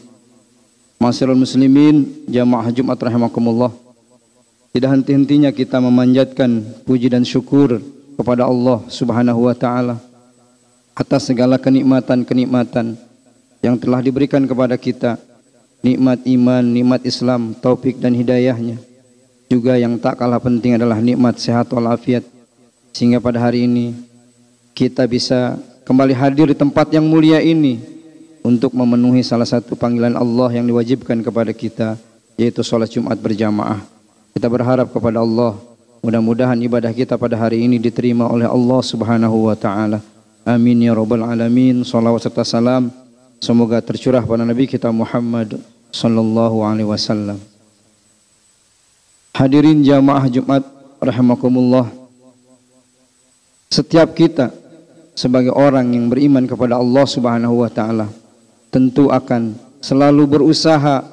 Masyarul 0.95 1.37
muslimin 1.37 2.07
jamaah 2.31 2.73
Jumat 2.73 2.97
rahimakumullah 2.97 3.73
Tidak 4.73 4.89
henti-hentinya 4.89 5.53
kita 5.53 5.77
memanjatkan 5.77 6.65
puji 6.87 7.13
dan 7.13 7.27
syukur 7.27 7.83
kepada 8.17 8.49
Allah 8.49 8.81
Subhanahu 8.89 9.45
wa 9.49 9.57
taala 9.57 10.01
atas 10.95 11.27
segala 11.29 11.59
kenikmatan-kenikmatan 11.59 12.95
yang 13.61 13.75
telah 13.81 14.01
diberikan 14.01 14.47
kepada 14.47 14.79
kita 14.79 15.19
nikmat 15.80 16.20
iman, 16.28 16.64
nikmat 16.64 17.02
Islam, 17.08 17.56
taufik 17.56 18.00
dan 18.00 18.16
hidayahnya. 18.16 18.80
Juga 19.50 19.80
yang 19.82 19.98
tak 19.98 20.22
kalah 20.22 20.38
penting 20.38 20.78
adalah 20.78 21.02
nikmat 21.02 21.42
sehat 21.42 21.72
walafiat. 21.74 22.22
Sehingga 22.94 23.18
pada 23.18 23.42
hari 23.42 23.66
ini 23.66 23.98
kita 24.78 25.10
bisa 25.10 25.58
kembali 25.90 26.14
hadir 26.14 26.54
di 26.54 26.58
tempat 26.58 26.94
yang 26.94 27.06
mulia 27.06 27.42
ini 27.42 27.82
untuk 28.46 28.72
memenuhi 28.78 29.26
salah 29.26 29.48
satu 29.48 29.74
panggilan 29.74 30.14
Allah 30.14 30.54
yang 30.54 30.66
diwajibkan 30.70 31.20
kepada 31.26 31.52
kita 31.52 31.98
yaitu 32.40 32.64
salat 32.64 32.88
Jumat 32.88 33.20
berjamaah. 33.20 33.84
Kita 34.32 34.48
berharap 34.48 34.94
kepada 34.94 35.20
Allah 35.20 35.58
mudah-mudahan 36.00 36.56
ibadah 36.64 36.94
kita 36.96 37.20
pada 37.20 37.36
hari 37.36 37.66
ini 37.66 37.76
diterima 37.76 38.30
oleh 38.30 38.48
Allah 38.48 38.80
Subhanahu 38.80 39.52
wa 39.52 39.56
taala. 39.58 40.00
Amin 40.48 40.80
ya 40.80 40.96
rabbal 40.96 41.26
alamin. 41.26 41.84
Salawat 41.84 42.24
serta 42.24 42.48
salam 42.48 42.88
Semoga 43.40 43.80
tercurah 43.80 44.20
pada 44.20 44.44
Nabi 44.44 44.68
kita 44.68 44.92
Muhammad 44.92 45.64
sallallahu 45.96 46.60
alaihi 46.60 46.92
wasallam. 46.92 47.40
Hadirin 49.32 49.80
jamaah 49.80 50.28
Jumat 50.28 50.68
rahimakumullah. 51.00 51.88
Setiap 53.72 54.12
kita 54.12 54.52
sebagai 55.16 55.56
orang 55.56 55.88
yang 55.96 56.12
beriman 56.12 56.44
kepada 56.52 56.76
Allah 56.84 57.06
Subhanahu 57.08 57.64
wa 57.64 57.72
taala 57.72 58.12
tentu 58.76 59.08
akan 59.08 59.56
selalu 59.80 60.28
berusaha 60.28 61.08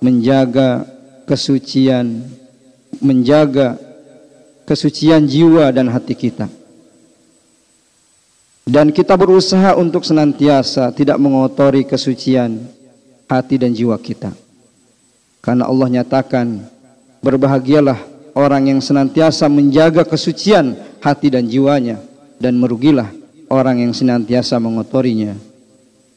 menjaga 0.00 0.80
kesucian, 1.28 2.24
menjaga 3.04 3.76
kesucian 4.64 5.28
jiwa 5.28 5.68
dan 5.76 5.92
hati 5.92 6.16
kita 6.16 6.48
dan 8.66 8.90
kita 8.90 9.14
berusaha 9.14 9.78
untuk 9.78 10.02
senantiasa 10.02 10.90
tidak 10.90 11.22
mengotori 11.22 11.86
kesucian 11.86 12.66
hati 13.30 13.62
dan 13.62 13.70
jiwa 13.70 13.94
kita. 13.94 14.34
Karena 15.38 15.70
Allah 15.70 16.02
nyatakan, 16.02 16.66
berbahagialah 17.22 17.94
orang 18.34 18.74
yang 18.74 18.80
senantiasa 18.82 19.46
menjaga 19.46 20.02
kesucian 20.02 20.74
hati 20.98 21.30
dan 21.30 21.46
jiwanya 21.46 22.02
dan 22.42 22.58
merugilah 22.58 23.06
orang 23.46 23.86
yang 23.86 23.94
senantiasa 23.94 24.58
mengotorinya. 24.58 25.38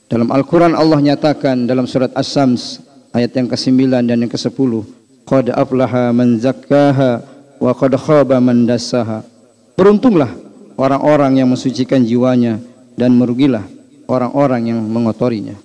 Dalam 0.10 0.34
Al-Quran 0.34 0.74
Allah 0.74 0.98
nyatakan 1.06 1.70
dalam 1.70 1.86
surat 1.86 2.10
As-Sams 2.18 2.82
ayat 3.14 3.30
yang 3.38 3.46
ke-9 3.46 3.94
dan 4.10 4.18
yang 4.18 4.26
ke-10 4.26 4.98
qad 5.30 5.54
aflaha 5.54 6.10
man 6.10 6.42
zakkaha 6.42 7.22
wa 7.62 7.72
qad 7.78 7.94
khaba 7.94 8.42
man 8.42 8.66
dassaha 8.66 9.22
beruntunglah 9.78 10.49
orang-orang 10.80 11.44
yang 11.44 11.52
mensucikan 11.52 12.00
jiwanya 12.00 12.64
dan 12.96 13.12
merugilah 13.12 13.68
orang-orang 14.08 14.72
yang 14.72 14.80
mengotorinya. 14.80 15.60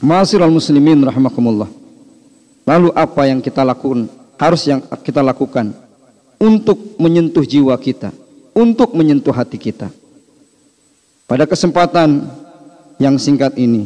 Ma'asyiral 0.00 0.48
muslimin 0.48 1.04
rahimakumullah. 1.04 1.68
Lalu 2.64 2.88
apa 2.96 3.28
yang 3.28 3.44
kita 3.44 3.60
lakukan 3.60 4.08
harus 4.40 4.64
yang 4.64 4.80
kita 5.04 5.20
lakukan 5.20 5.76
untuk 6.40 6.96
menyentuh 6.96 7.44
jiwa 7.44 7.76
kita 7.76 8.08
untuk 8.56 8.96
menyentuh 8.96 9.36
hati 9.36 9.60
kita? 9.60 9.92
Pada 11.28 11.44
kesempatan 11.44 12.24
yang 12.96 13.20
singkat 13.20 13.52
ini 13.60 13.84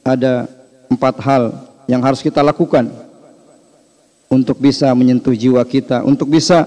ada 0.00 0.48
empat 0.88 1.20
hal 1.20 1.42
yang 1.84 2.00
harus 2.00 2.24
kita 2.24 2.40
lakukan 2.40 2.88
untuk 4.32 4.56
bisa 4.62 4.88
menyentuh 4.96 5.34
jiwa 5.36 5.60
kita, 5.66 6.06
untuk 6.06 6.30
bisa 6.30 6.64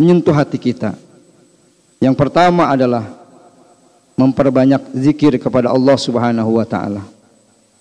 menyentuh 0.00 0.34
hati 0.34 0.58
kita. 0.58 0.96
Yang 2.00 2.16
pertama 2.16 2.64
adalah 2.72 3.04
memperbanyak 4.16 4.96
zikir 4.96 5.36
kepada 5.36 5.68
Allah 5.68 6.00
Subhanahu 6.00 6.56
wa 6.56 6.64
taala. 6.64 7.04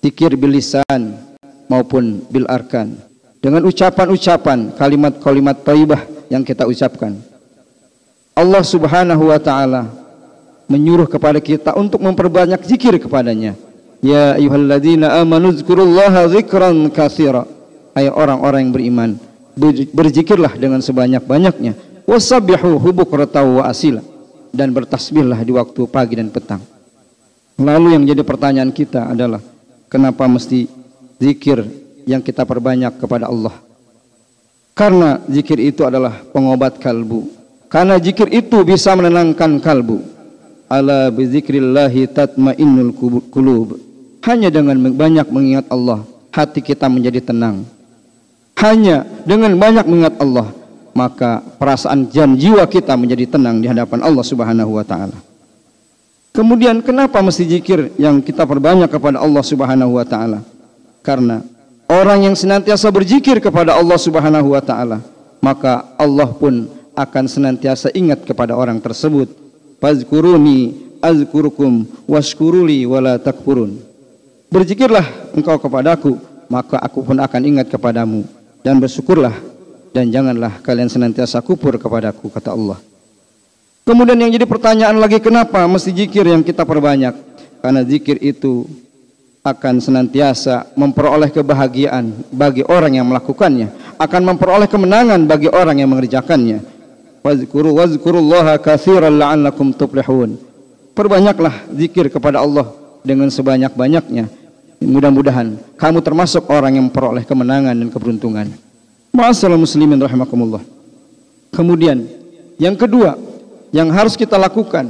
Zikir 0.04 0.36
bil 0.36 0.60
lisan 0.60 1.16
maupun 1.72 2.20
bil 2.28 2.44
arkan. 2.52 3.00
Dengan 3.40 3.64
ucapan-ucapan, 3.64 4.76
kalimat-kalimat 4.76 5.64
thayyibah 5.64 6.04
yang 6.28 6.44
kita 6.44 6.68
ucapkan. 6.68 7.16
Allah 8.36 8.60
Subhanahu 8.60 9.32
wa 9.32 9.40
taala 9.40 9.88
menyuruh 10.68 11.08
kepada 11.08 11.40
kita 11.40 11.72
untuk 11.80 12.04
memperbanyak 12.04 12.60
zikir 12.68 13.00
kepadanya. 13.00 13.56
Ya 14.04 14.36
ayyuhalladzina 14.36 15.16
amanu 15.24 15.56
dzkurullaha 15.56 16.28
dzikran 16.28 16.92
katsira. 16.92 17.48
Hai 17.96 18.12
orang-orang 18.12 18.68
yang 18.68 18.74
beriman, 18.76 19.10
berzikirlah 19.96 20.60
dengan 20.60 20.84
sebanyak-banyaknya. 20.84 22.04
Wasabbihu 22.04 22.80
bukratan 22.80 23.60
wa 23.60 23.64
asila 23.70 24.09
dan 24.50 24.74
bertasbihlah 24.74 25.40
di 25.42 25.52
waktu 25.54 25.82
pagi 25.90 26.18
dan 26.18 26.30
petang. 26.34 26.62
Lalu 27.60 28.00
yang 28.00 28.04
jadi 28.08 28.24
pertanyaan 28.24 28.72
kita 28.72 29.12
adalah 29.12 29.44
kenapa 29.92 30.24
mesti 30.26 30.70
zikir 31.20 31.64
yang 32.08 32.24
kita 32.24 32.48
perbanyak 32.48 32.96
kepada 32.98 33.28
Allah? 33.28 33.52
Karena 34.72 35.20
zikir 35.28 35.60
itu 35.60 35.84
adalah 35.84 36.24
pengobat 36.32 36.80
kalbu. 36.80 37.28
Karena 37.68 38.00
zikir 38.00 38.32
itu 38.32 38.64
bisa 38.64 38.96
menenangkan 38.96 39.60
kalbu. 39.60 40.00
Ala 40.72 41.12
bizikrillahi 41.12 42.08
tatmainnul 42.08 42.96
qulub. 43.28 43.76
Hanya 44.24 44.48
dengan 44.48 44.80
banyak 44.80 45.28
mengingat 45.28 45.66
Allah, 45.68 46.08
hati 46.32 46.64
kita 46.64 46.88
menjadi 46.88 47.20
tenang. 47.20 47.68
Hanya 48.56 49.04
dengan 49.28 49.56
banyak 49.60 49.84
mengingat 49.84 50.16
Allah, 50.20 50.48
maka 51.00 51.40
perasaan 51.56 52.12
dan 52.12 52.36
jiwa 52.36 52.68
kita 52.68 53.00
menjadi 53.00 53.40
tenang 53.40 53.64
di 53.64 53.72
hadapan 53.72 54.04
Allah 54.04 54.26
Subhanahu 54.28 54.76
wa 54.76 54.84
taala. 54.84 55.16
Kemudian 56.36 56.84
kenapa 56.84 57.24
mesti 57.24 57.48
zikir 57.48 57.96
yang 57.96 58.20
kita 58.20 58.44
perbanyak 58.44 58.92
kepada 58.92 59.24
Allah 59.24 59.40
Subhanahu 59.40 59.96
wa 59.96 60.04
taala? 60.04 60.44
Karena 61.00 61.40
orang 61.88 62.28
yang 62.28 62.36
senantiasa 62.36 62.92
berzikir 62.92 63.40
kepada 63.40 63.80
Allah 63.80 63.96
Subhanahu 63.96 64.52
wa 64.52 64.60
taala, 64.60 65.00
maka 65.40 65.88
Allah 65.96 66.28
pun 66.36 66.68
akan 66.92 67.26
senantiasa 67.32 67.96
ingat 67.96 68.28
kepada 68.28 68.60
orang 68.60 68.84
tersebut. 68.84 69.32
Fazkuruni 69.80 70.76
azkurukum 71.00 71.88
washkuruli 72.12 72.84
wala 72.84 73.16
takfurun. 73.16 73.80
Berzikirlah 74.52 75.32
engkau 75.32 75.56
kepadaku, 75.56 76.20
maka 76.52 76.76
aku 76.84 77.08
pun 77.08 77.16
akan 77.24 77.42
ingat 77.48 77.72
kepadamu. 77.72 78.28
Dan 78.60 78.84
bersyukurlah, 78.84 79.32
dan 79.92 80.10
janganlah 80.14 80.62
kalian 80.62 80.90
senantiasa 80.90 81.42
kupur 81.42 81.78
kepadaku, 81.78 82.30
kata 82.30 82.54
Allah. 82.54 82.80
Kemudian 83.86 84.20
yang 84.22 84.30
jadi 84.30 84.46
pertanyaan 84.46 84.98
lagi, 85.02 85.18
kenapa 85.18 85.66
mesti 85.66 85.90
zikir 85.90 86.26
yang 86.30 86.46
kita 86.46 86.62
perbanyak? 86.68 87.16
Karena 87.60 87.82
zikir 87.82 88.22
itu 88.22 88.70
akan 89.42 89.82
senantiasa 89.82 90.70
memperoleh 90.78 91.34
kebahagiaan 91.34 92.14
bagi 92.30 92.62
orang 92.68 93.02
yang 93.02 93.08
melakukannya, 93.10 93.98
akan 93.98 94.22
memperoleh 94.36 94.70
kemenangan 94.70 95.26
bagi 95.26 95.50
orang 95.50 95.82
yang 95.82 95.90
mengerjakannya. 95.90 96.62
Wazkuru 97.20 97.76
wazkurullaha 97.76 98.62
katsiran 98.62 99.18
la'allakum 99.18 99.76
tuflihun. 99.76 100.38
Perbanyaklah 100.94 101.68
zikir 101.74 102.08
kepada 102.08 102.40
Allah 102.40 102.72
dengan 103.04 103.28
sebanyak-banyaknya 103.28 104.40
Mudah-mudahan 104.80 105.60
kamu 105.76 106.00
termasuk 106.00 106.48
orang 106.48 106.80
yang 106.80 106.88
memperoleh 106.88 107.28
kemenangan 107.28 107.76
dan 107.76 107.92
keberuntungan. 107.92 108.48
Ma'asal 109.10 109.54
muslimin 109.58 109.98
rahimakumullah. 110.00 110.62
Kemudian 111.50 112.06
yang 112.62 112.78
kedua 112.78 113.18
yang 113.74 113.90
harus 113.90 114.14
kita 114.14 114.38
lakukan 114.38 114.90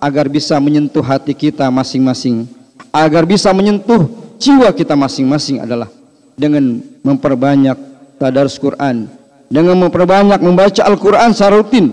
agar 0.00 0.28
bisa 0.28 0.60
menyentuh 0.60 1.00
hati 1.00 1.32
kita 1.32 1.68
masing-masing, 1.72 2.44
agar 2.92 3.24
bisa 3.24 3.48
menyentuh 3.56 4.08
jiwa 4.36 4.68
kita 4.72 4.92
masing-masing 4.92 5.64
adalah 5.64 5.88
dengan 6.36 6.84
memperbanyak 7.00 7.76
tadarus 8.20 8.60
Quran, 8.60 9.08
dengan 9.48 9.80
memperbanyak 9.80 10.40
membaca 10.44 10.82
Al-Quran 10.84 11.32
secara 11.32 11.60
rutin. 11.60 11.92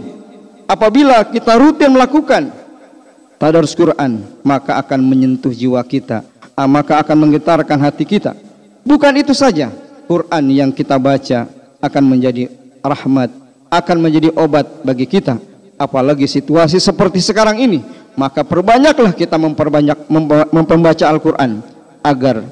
Apabila 0.68 1.24
kita 1.28 1.56
rutin 1.56 1.92
melakukan 1.96 2.52
tadarus 3.40 3.76
Quran, 3.76 4.24
maka 4.44 4.76
akan 4.80 5.00
menyentuh 5.04 5.52
jiwa 5.52 5.80
kita 5.88 6.24
Ah, 6.62 6.68
maka 6.68 7.00
akan 7.00 7.18
menggetarkan 7.28 7.80
hati 7.80 8.04
kita. 8.06 8.36
Bukan 8.84 9.14
itu 9.18 9.32
saja, 9.32 9.72
Quran 10.06 10.46
yang 10.52 10.70
kita 10.70 11.00
baca 11.00 11.48
akan 11.82 12.04
menjadi 12.06 12.48
rahmat, 12.80 13.30
akan 13.68 13.98
menjadi 13.98 14.30
obat 14.38 14.86
bagi 14.86 15.10
kita. 15.10 15.38
Apalagi 15.82 16.30
situasi 16.30 16.78
seperti 16.78 17.18
sekarang 17.20 17.58
ini, 17.58 17.82
maka 18.14 18.46
perbanyaklah 18.46 19.18
kita 19.18 19.36
memperbanyak 19.42 19.98
membaca 20.54 21.06
Al-Quran 21.10 21.66
agar 22.06 22.46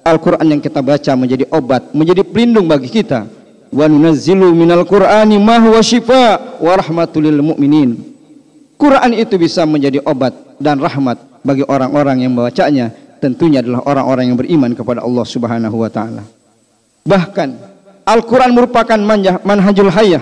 Al-Quran 0.00 0.46
yang 0.56 0.62
kita 0.64 0.80
baca 0.80 1.12
menjadi 1.12 1.44
obat, 1.52 1.92
menjadi 1.92 2.24
pelindung 2.24 2.64
bagi 2.64 2.88
kita. 2.88 3.28
Wa 3.70 3.86
nunazzilu 3.86 4.50
minal 4.50 4.82
Qur'ani 4.88 5.38
ma 5.38 5.60
huwa 5.60 5.78
shifa 5.84 6.58
wa 6.58 6.72
rahmatul 6.74 7.28
lil 7.28 7.38
mu'minin. 7.38 8.00
Quran 8.80 9.12
itu 9.12 9.36
bisa 9.36 9.62
menjadi 9.68 10.00
obat 10.08 10.32
dan 10.56 10.80
rahmat 10.80 11.20
bagi 11.44 11.62
orang-orang 11.68 12.24
yang 12.24 12.32
membacanya 12.32 12.90
tentunya 13.20 13.60
adalah 13.60 13.84
orang-orang 13.84 14.32
yang 14.32 14.38
beriman 14.40 14.72
kepada 14.72 15.04
Allah 15.04 15.22
Subhanahu 15.28 15.76
wa 15.76 15.90
taala. 15.92 16.24
Bahkan 17.04 17.69
Al-Qur'an 18.10 18.50
merupakan 18.50 18.98
manhajul 19.46 19.86
hayah, 19.86 20.18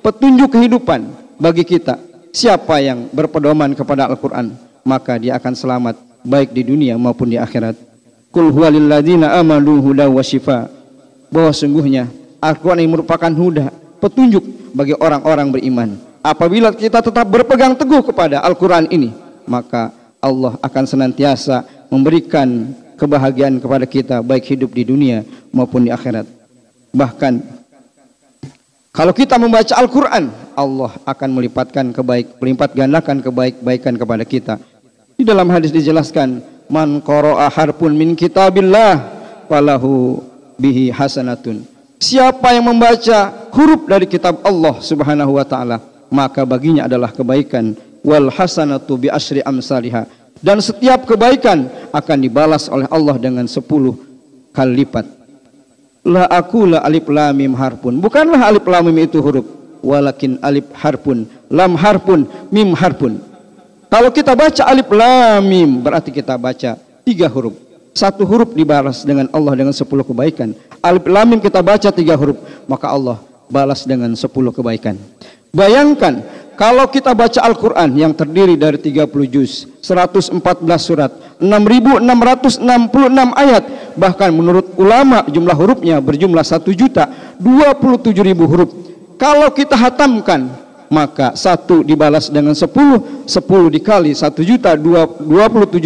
petunjuk 0.00 0.48
kehidupan 0.48 1.12
bagi 1.36 1.60
kita. 1.60 2.00
Siapa 2.32 2.80
yang 2.80 3.04
berpedoman 3.12 3.76
kepada 3.76 4.08
Al-Qur'an, 4.08 4.56
maka 4.80 5.20
dia 5.20 5.36
akan 5.36 5.52
selamat 5.52 6.24
baik 6.24 6.56
di 6.56 6.64
dunia 6.64 6.96
maupun 6.96 7.28
di 7.28 7.36
akhirat. 7.36 7.76
Qul 8.32 8.48
huwalilladzina 8.48 9.36
amanu 9.36 9.76
huda 9.84 10.08
wa 10.08 10.24
shifa. 10.24 10.72
Bahwa 11.28 11.52
sungguhnya 11.52 12.08
Al-Qur'an 12.40 12.80
ini 12.80 12.88
merupakan 12.96 13.28
huda, 13.28 13.76
petunjuk 14.00 14.72
bagi 14.72 14.96
orang-orang 14.96 15.52
beriman. 15.52 16.00
Apabila 16.24 16.72
kita 16.72 17.04
tetap 17.04 17.28
berpegang 17.28 17.76
teguh 17.76 18.08
kepada 18.08 18.40
Al-Qur'an 18.40 18.88
ini, 18.88 19.12
maka 19.44 19.92
Allah 20.16 20.56
akan 20.64 20.84
senantiasa 20.88 21.68
memberikan 21.92 22.72
kebahagiaan 22.96 23.60
kepada 23.60 23.84
kita 23.84 24.16
baik 24.24 24.48
hidup 24.48 24.72
di 24.72 24.88
dunia 24.88 25.28
maupun 25.52 25.84
di 25.84 25.92
akhirat. 25.92 26.37
Bahkan 26.92 27.58
kalau 28.98 29.14
kita 29.14 29.38
membaca 29.38 29.78
Al-Qur'an, 29.78 30.26
Allah 30.58 30.90
akan 31.06 31.28
melipatkan 31.30 31.94
kebaik 31.94 32.34
melipat 32.42 32.74
gandakan 32.74 33.22
kebaik-baikan 33.22 33.94
kepada 33.94 34.24
kita. 34.26 34.54
Di 35.14 35.22
dalam 35.22 35.46
hadis 35.54 35.70
dijelaskan, 35.70 36.42
man 36.66 36.98
qara'a 36.98 37.46
harpun 37.46 37.94
min 37.94 38.18
kitabillah 38.18 38.98
falahu 39.46 40.18
bihi 40.58 40.90
hasanatun. 40.90 41.62
Siapa 41.98 42.54
yang 42.54 42.70
membaca 42.70 43.50
huruf 43.54 43.86
dari 43.86 44.06
kitab 44.06 44.38
Allah 44.46 44.78
Subhanahu 44.82 45.38
wa 45.38 45.46
taala, 45.46 45.82
maka 46.10 46.46
baginya 46.46 46.86
adalah 46.86 47.10
kebaikan 47.10 47.74
wal 48.06 48.30
hasanatu 48.30 48.98
bi 48.98 49.10
asri 49.10 49.42
amsalihah 49.42 50.06
dan 50.38 50.62
setiap 50.62 51.02
kebaikan 51.06 51.66
akan 51.90 52.18
dibalas 52.22 52.70
oleh 52.70 52.86
Allah 52.90 53.18
dengan 53.18 53.46
sepuluh 53.50 53.98
kali 54.54 54.86
lipat. 54.86 55.17
La 56.06 56.24
aku 56.30 56.66
la 56.66 56.82
alif 56.86 57.06
lam 57.10 57.34
mim 57.34 57.52
harpun. 57.54 57.98
Bukanlah 57.98 58.50
alif 58.50 58.64
lam 58.66 58.86
mim 58.86 58.98
itu 59.02 59.18
huruf, 59.18 59.46
walakin 59.82 60.38
alif 60.42 60.66
harpun, 60.74 61.26
lam 61.50 61.74
harpun, 61.74 62.26
mim 62.54 62.74
harpun. 62.74 63.18
Kalau 63.88 64.10
kita 64.12 64.36
baca 64.36 64.62
alif 64.68 64.88
lam 64.92 65.42
mim 65.42 65.80
berarti 65.82 66.14
kita 66.14 66.38
baca 66.38 66.78
tiga 67.02 67.26
huruf. 67.26 67.56
Satu 67.96 68.22
huruf 68.22 68.54
dibalas 68.54 69.02
dengan 69.02 69.26
Allah 69.34 69.58
dengan 69.58 69.74
sepuluh 69.74 70.06
kebaikan. 70.06 70.54
Alif 70.84 71.04
lam 71.10 71.26
mim 71.34 71.40
kita 71.42 71.58
baca 71.64 71.88
tiga 71.90 72.14
huruf, 72.14 72.38
maka 72.70 72.86
Allah 72.88 73.18
balas 73.50 73.82
dengan 73.88 74.12
sepuluh 74.14 74.54
kebaikan. 74.54 74.94
Bayangkan 75.50 76.20
kalau 76.58 76.90
kita 76.90 77.14
baca 77.14 77.38
Al-Quran 77.38 77.94
yang 77.94 78.12
terdiri 78.12 78.58
dari 78.58 78.82
30 78.82 79.06
juz, 79.30 79.64
114 79.78 80.42
surat, 80.82 81.10
6.666 81.38 82.62
ayat, 83.38 83.62
bahkan 83.94 84.34
menurut 84.34 84.74
ulama 84.74 85.22
jumlah 85.30 85.54
hurufnya 85.54 86.02
berjumlah 86.02 86.42
1 86.42 86.66
juta 86.74 87.06
27 87.38 88.10
ribu 88.26 88.44
huruf. 88.50 88.70
Kalau 89.18 89.50
kita 89.54 89.78
hatamkan, 89.78 90.50
maka 90.90 91.38
satu 91.38 91.86
dibalas 91.86 92.26
dengan 92.26 92.58
10, 92.58 93.26
10 93.26 93.70
dikali 93.70 94.10
1 94.14 94.34
juta 94.42 94.74
27 94.74 95.22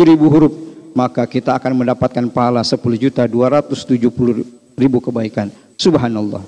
ribu 0.08 0.32
huruf, 0.32 0.52
maka 0.96 1.28
kita 1.28 1.56
akan 1.56 1.84
mendapatkan 1.84 2.24
pahala 2.32 2.64
10 2.64 2.80
juta 2.96 3.28
270 3.28 4.44
ribu 4.76 4.98
kebaikan. 5.04 5.52
Subhanallah. 5.76 6.40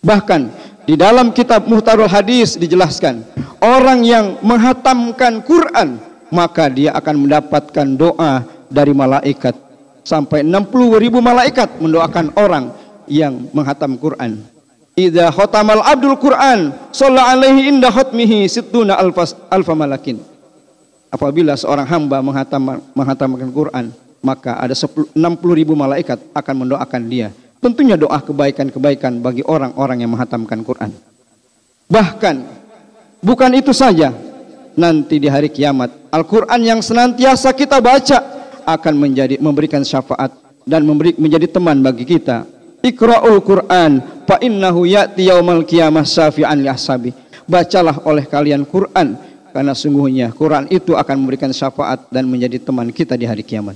Bahkan 0.00 0.40
di 0.88 0.96
dalam 0.96 1.30
kitab 1.30 1.68
Muhtarul 1.68 2.08
Hadis 2.08 2.56
dijelaskan, 2.56 3.22
orang 3.60 4.00
yang 4.02 4.40
menghatamkan 4.40 5.44
Quran, 5.44 6.00
maka 6.30 6.70
dia 6.70 6.94
akan 6.94 7.26
mendapatkan 7.26 7.86
doa 7.98 8.46
dari 8.70 8.94
malaikat. 8.94 9.54
Sampai 10.00 10.40
60 10.46 10.96
ribu 10.96 11.20
malaikat 11.20 11.76
mendoakan 11.78 12.32
orang 12.38 12.72
yang 13.04 13.50
menghatam 13.52 13.94
Quran. 14.00 14.40
Idza 14.96 15.28
khatamal 15.30 15.84
abdul 15.84 16.16
Quran, 16.18 16.72
shalla 16.90 17.30
alaihi 17.30 17.70
inda 17.70 17.92
khatmihi 17.92 18.48
sittuna 18.48 18.96
alfas 18.96 19.36
alfa 19.52 19.76
malakin. 19.76 20.18
Apabila 21.10 21.58
seorang 21.58 21.84
hamba 21.84 22.22
menghatam, 22.22 22.80
menghatamkan 22.94 23.50
Quran, 23.50 23.90
maka 24.22 24.56
ada 24.56 24.72
60 24.72 25.14
ribu 25.52 25.74
malaikat 25.74 26.22
akan 26.32 26.54
mendoakan 26.64 27.02
dia 27.10 27.34
Tentunya 27.60 28.00
doa 28.00 28.16
kebaikan-kebaikan 28.24 29.20
bagi 29.20 29.44
orang-orang 29.44 30.00
yang 30.00 30.16
menghatamkan 30.16 30.64
Quran. 30.64 30.96
Bahkan 31.92 32.36
bukan 33.20 33.52
itu 33.52 33.76
saja, 33.76 34.16
nanti 34.80 35.20
di 35.20 35.28
hari 35.28 35.52
kiamat 35.52 36.08
Al-Quran 36.08 36.60
yang 36.64 36.80
senantiasa 36.80 37.52
kita 37.52 37.76
baca 37.84 38.18
akan 38.64 38.94
menjadi 38.96 39.36
memberikan 39.36 39.84
syafaat 39.84 40.32
dan 40.64 40.82
memberi 40.88 41.12
menjadi 41.20 41.46
teman 41.52 41.84
bagi 41.84 42.08
kita. 42.08 42.48
Iqra'ul 42.80 43.44
Quran 43.44 44.24
fa 44.24 44.40
innahu 44.40 44.88
ya'ti 44.88 45.28
yaumal 45.28 45.68
qiyamah 45.68 46.08
syafi'an 46.08 46.64
li. 46.64 47.12
Bacalah 47.44 48.00
oleh 48.06 48.24
kalian 48.24 48.64
Quran 48.64 49.18
karena 49.50 49.74
sungguhnya 49.74 50.30
Quran 50.32 50.70
itu 50.70 50.94
akan 50.94 51.16
memberikan 51.18 51.50
syafaat 51.50 52.06
dan 52.08 52.24
menjadi 52.24 52.62
teman 52.62 52.88
kita 52.94 53.18
di 53.18 53.26
hari 53.26 53.42
kiamat. 53.42 53.74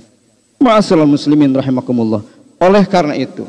Ma'asyiral 0.63 1.05
muslimin 1.05 1.51
rahimakumullah. 1.51 2.23
Oleh 2.55 2.87
karena 2.87 3.13
itu, 3.19 3.43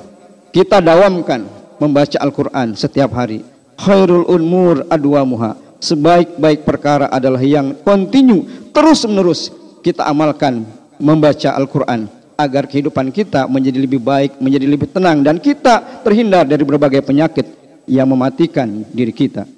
kita 0.51 0.83
dawamkan 0.83 1.47
membaca 1.79 2.19
Al-Quran 2.19 2.75
setiap 2.75 3.15
hari. 3.15 3.47
Khairul 3.79 4.27
umur 4.27 4.83
adwamuha. 4.91 5.66
Sebaik-baik 5.77 6.65
perkara 6.65 7.07
adalah 7.13 7.41
yang 7.45 7.77
kontinu 7.85 8.49
terus 8.73 9.05
menerus 9.05 9.53
kita 9.85 10.09
amalkan 10.09 10.65
membaca 10.97 11.53
Al-Quran 11.53 12.09
agar 12.37 12.69
kehidupan 12.69 13.13
kita 13.13 13.49
menjadi 13.49 13.81
lebih 13.81 14.01
baik, 14.01 14.41
menjadi 14.41 14.67
lebih 14.69 14.89
tenang 14.93 15.25
dan 15.25 15.41
kita 15.41 16.05
terhindar 16.05 16.45
dari 16.45 16.65
berbagai 16.65 17.01
penyakit 17.01 17.49
yang 17.89 18.09
mematikan 18.09 18.85
diri 18.93 19.13
kita. 19.13 19.49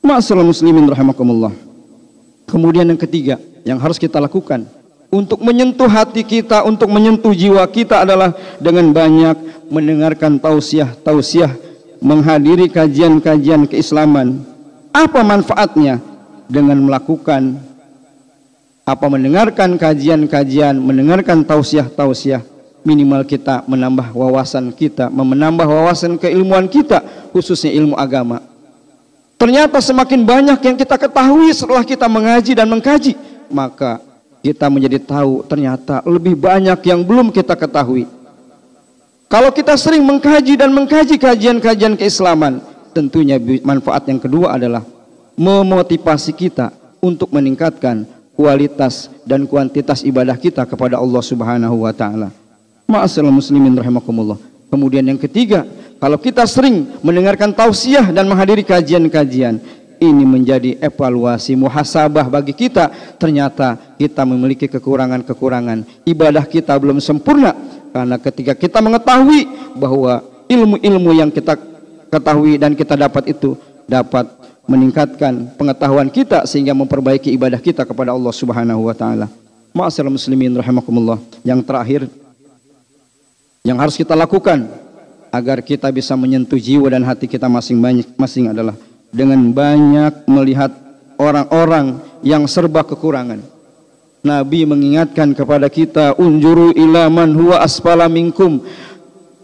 Masalah 0.00 0.44
muslimin 0.44 0.88
rahimakumullah. 0.88 1.52
Kemudian 2.48 2.88
yang 2.88 2.98
ketiga 2.98 3.36
yang 3.62 3.78
harus 3.78 4.00
kita 4.00 4.18
lakukan 4.18 4.66
untuk 5.10 5.38
menyentuh 5.42 5.86
hati 5.86 6.22
kita, 6.26 6.64
untuk 6.66 6.90
menyentuh 6.90 7.34
jiwa 7.34 7.62
kita 7.70 8.02
adalah 8.02 8.34
dengan 8.58 8.90
banyak 8.90 9.36
mendengarkan 9.70 10.38
tausiah-tausiah, 10.42 11.54
menghadiri 12.02 12.66
kajian-kajian 12.66 13.70
keislaman. 13.70 14.49
Apa 14.90 15.22
manfaatnya 15.22 16.02
dengan 16.50 16.82
melakukan 16.82 17.62
apa 18.82 19.06
mendengarkan 19.06 19.78
kajian-kajian, 19.78 20.74
mendengarkan 20.82 21.46
tausiah-tausiah, 21.46 22.42
minimal 22.82 23.22
kita 23.22 23.62
menambah 23.70 24.10
wawasan 24.10 24.74
kita, 24.74 25.06
menambah 25.06 25.62
wawasan 25.62 26.18
keilmuan 26.18 26.66
kita, 26.66 26.98
khususnya 27.30 27.70
ilmu 27.70 27.94
agama. 27.94 28.42
Ternyata 29.38 29.78
semakin 29.80 30.20
banyak 30.26 30.58
yang 30.58 30.76
kita 30.76 30.98
ketahui 31.00 31.48
setelah 31.54 31.86
kita 31.86 32.10
mengaji 32.10 32.52
dan 32.52 32.66
mengkaji, 32.68 33.14
maka 33.48 34.02
kita 34.42 34.66
menjadi 34.68 34.98
tahu 35.00 35.46
ternyata 35.46 36.04
lebih 36.04 36.36
banyak 36.36 36.76
yang 36.84 37.00
belum 37.00 37.30
kita 37.32 37.56
ketahui. 37.56 38.04
Kalau 39.30 39.54
kita 39.54 39.78
sering 39.78 40.02
mengkaji 40.02 40.58
dan 40.58 40.74
mengkaji 40.74 41.14
kajian-kajian 41.14 41.94
keislaman, 41.94 42.58
tentunya 42.92 43.40
manfaat 43.62 44.06
yang 44.10 44.20
kedua 44.20 44.54
adalah 44.54 44.82
memotivasi 45.38 46.36
kita 46.36 46.70
untuk 47.00 47.32
meningkatkan 47.32 48.04
kualitas 48.36 49.08
dan 49.24 49.44
kuantitas 49.44 50.04
ibadah 50.04 50.36
kita 50.36 50.64
kepada 50.64 51.00
Allah 51.00 51.22
Subhanahu 51.24 51.84
wa 51.84 51.92
taala. 51.92 52.28
Ma'asyiral 52.88 53.32
muslimin 53.32 53.72
rahimakumullah. 53.76 54.36
Kemudian 54.70 55.02
yang 55.06 55.18
ketiga, 55.18 55.66
kalau 55.98 56.16
kita 56.16 56.46
sering 56.46 56.88
mendengarkan 57.02 57.52
tausiah 57.52 58.08
dan 58.10 58.26
menghadiri 58.26 58.62
kajian-kajian, 58.64 59.58
ini 60.00 60.24
menjadi 60.24 60.80
evaluasi 60.80 61.52
muhasabah 61.60 62.26
bagi 62.32 62.56
kita 62.56 62.88
ternyata 63.20 63.76
kita 64.00 64.24
memiliki 64.24 64.64
kekurangan-kekurangan 64.64 66.08
ibadah 66.08 66.48
kita 66.48 66.72
belum 66.80 67.04
sempurna 67.04 67.52
karena 67.92 68.16
ketika 68.16 68.56
kita 68.56 68.80
mengetahui 68.80 69.44
bahwa 69.76 70.24
ilmu-ilmu 70.48 71.10
yang 71.12 71.28
kita 71.28 71.54
ketahui 72.10 72.58
dan 72.58 72.74
kita 72.74 72.98
dapat 72.98 73.30
itu 73.30 73.54
dapat 73.86 74.26
meningkatkan 74.66 75.50
pengetahuan 75.58 76.10
kita 76.10 76.46
sehingga 76.46 76.74
memperbaiki 76.76 77.30
ibadah 77.34 77.58
kita 77.58 77.82
kepada 77.82 78.14
Allah 78.14 78.34
Subhanahu 78.34 78.86
wa 78.86 78.94
taala. 78.94 79.26
Ma'asyiral 79.70 80.14
muslimin 80.14 80.54
rahimakumullah. 80.54 81.18
Yang 81.46 81.60
terakhir 81.66 82.00
yang 83.62 83.78
harus 83.78 83.94
kita 83.94 84.18
lakukan 84.18 84.66
agar 85.30 85.62
kita 85.62 85.86
bisa 85.94 86.18
menyentuh 86.18 86.58
jiwa 86.58 86.90
dan 86.90 87.06
hati 87.06 87.30
kita 87.30 87.46
masing-masing 87.46 88.50
adalah 88.50 88.74
dengan 89.10 89.38
banyak 89.50 90.26
melihat 90.26 90.74
orang-orang 91.18 91.98
yang 92.22 92.46
serba 92.50 92.82
kekurangan. 92.82 93.42
Nabi 94.20 94.68
mengingatkan 94.68 95.32
kepada 95.32 95.72
kita, 95.72 96.12
unjuru 96.20 96.76
ilaman 96.76 97.32
huwa 97.32 97.56
asfala 97.64 98.04
minkum. 98.04 98.60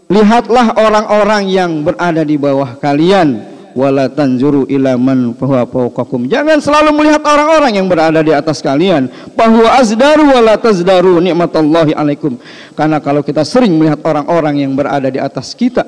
Lihatlah 0.07 0.71
orang-orang 0.79 1.51
yang 1.51 1.83
berada 1.83 2.23
di 2.23 2.39
bawah 2.39 2.79
kalian, 2.79 3.43
wala 3.75 4.07
tanzuru 4.07 4.63
ilaman 4.71 5.35
huwa 5.35 5.67
fawqakum. 5.67 6.31
Jangan 6.31 6.63
selalu 6.63 6.95
melihat 6.95 7.19
orang-orang 7.27 7.75
yang 7.75 7.91
berada 7.91 8.23
di 8.23 8.31
atas 8.31 8.63
kalian, 8.63 9.11
bahwa 9.35 9.67
azdaru 9.75 10.31
wala 10.31 10.55
tazdaru 10.55 11.19
nikmatallahi 11.19 11.91
alaikum. 11.91 12.39
Karena 12.71 13.03
kalau 13.03 13.19
kita 13.19 13.43
sering 13.43 13.75
melihat 13.75 13.99
orang-orang 14.07 14.63
yang 14.63 14.71
berada 14.79 15.11
di 15.11 15.19
atas 15.19 15.51
kita, 15.51 15.83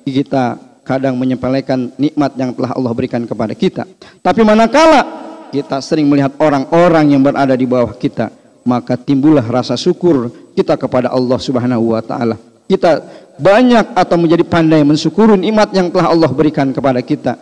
kita 0.00 0.56
kadang 0.80 1.20
menyepelekan 1.20 1.92
nikmat 2.00 2.32
yang 2.40 2.56
telah 2.56 2.72
Allah 2.72 2.92
berikan 2.96 3.20
kepada 3.28 3.52
kita. 3.52 3.84
Tapi 4.24 4.40
manakala 4.40 5.04
kita 5.52 5.84
sering 5.84 6.08
melihat 6.08 6.32
orang-orang 6.40 7.12
yang 7.12 7.20
berada 7.20 7.52
di 7.52 7.68
bawah 7.68 7.92
kita, 7.92 8.32
maka 8.64 8.96
timbullah 8.96 9.44
rasa 9.44 9.76
syukur 9.76 10.32
kita 10.56 10.80
kepada 10.80 11.12
Allah 11.12 11.36
Subhanahu 11.36 11.92
wa 11.92 12.00
taala. 12.00 12.40
Kita 12.68 13.00
banyak 13.38 13.94
atau 13.94 14.16
menjadi 14.18 14.44
pandai 14.44 14.82
mensyukuri 14.82 15.38
nikmat 15.38 15.70
yang 15.70 15.88
telah 15.88 16.10
Allah 16.10 16.30
berikan 16.30 16.74
kepada 16.74 16.98
kita. 17.00 17.38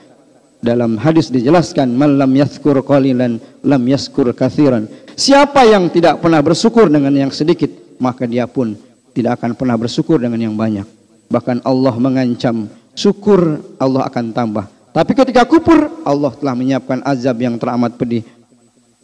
Dalam 0.60 0.96
hadis 1.00 1.28
dijelaskan, 1.32 1.92
"Man 1.92 2.20
lam 2.20 2.32
yaskur 2.32 2.80
qalilan 2.84 3.40
lam 3.64 3.82
yaskur 3.88 4.32
katsiran." 4.32 4.88
Siapa 5.16 5.64
yang 5.64 5.88
tidak 5.88 6.20
pernah 6.20 6.40
bersyukur 6.44 6.92
dengan 6.92 7.12
yang 7.12 7.32
sedikit, 7.32 7.72
maka 7.96 8.28
dia 8.28 8.44
pun 8.44 8.76
tidak 9.16 9.40
akan 9.40 9.56
pernah 9.56 9.76
bersyukur 9.80 10.20
dengan 10.20 10.36
yang 10.36 10.56
banyak. 10.56 10.84
Bahkan 11.32 11.64
Allah 11.64 11.94
mengancam 11.96 12.68
syukur 12.92 13.60
Allah 13.80 14.08
akan 14.08 14.32
tambah. 14.32 14.64
Tapi 14.96 15.12
ketika 15.12 15.44
kufur, 15.44 15.92
Allah 16.08 16.32
telah 16.32 16.56
menyiapkan 16.56 17.04
azab 17.04 17.36
yang 17.36 17.60
teramat 17.60 18.00
pedih. 18.00 18.24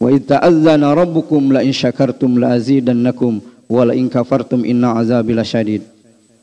Wa 0.01 0.09
ita'adzana 0.09 0.89
rabbukum 0.89 1.53
la 1.53 1.61
in 1.61 1.69
syakartum 1.69 2.41
la 2.41 2.57
azidannakum 2.57 3.37
wa 3.69 3.81
la 3.85 3.93
in 3.93 4.09
kafartum 4.09 4.65
inna 4.65 4.97
azabi 4.97 5.37
lasyadid. 5.37 5.92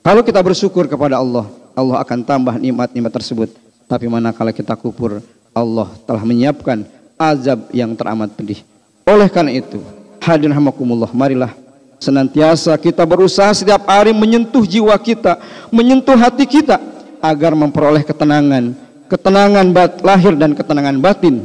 Kalau 0.01 0.25
kita 0.25 0.41
bersyukur 0.41 0.89
kepada 0.89 1.21
Allah, 1.21 1.45
Allah 1.77 2.01
akan 2.01 2.19
tambah 2.25 2.57
nikmat-nikmat 2.57 3.13
tersebut. 3.13 3.53
Tapi 3.85 4.09
manakala 4.09 4.49
kita 4.49 4.73
kufur, 4.73 5.21
Allah 5.53 5.93
telah 6.09 6.23
menyiapkan 6.25 6.89
azab 7.21 7.69
yang 7.75 7.93
teramat 7.93 8.33
pedih. 8.33 8.65
Oleh 9.05 9.29
karena 9.29 9.53
itu, 9.53 9.83
hadirin 10.23 10.57
hamakumullah, 10.57 11.11
marilah 11.13 11.53
senantiasa 12.01 12.73
kita 12.81 13.05
berusaha 13.05 13.53
setiap 13.53 13.85
hari 13.85 14.17
menyentuh 14.17 14.65
jiwa 14.65 14.97
kita, 14.97 15.37
menyentuh 15.69 16.17
hati 16.17 16.49
kita 16.49 16.81
agar 17.21 17.53
memperoleh 17.53 18.01
ketenangan, 18.01 18.73
ketenangan 19.05 19.67
bat, 19.69 20.01
lahir 20.01 20.33
dan 20.33 20.57
ketenangan 20.57 20.97
batin 20.97 21.45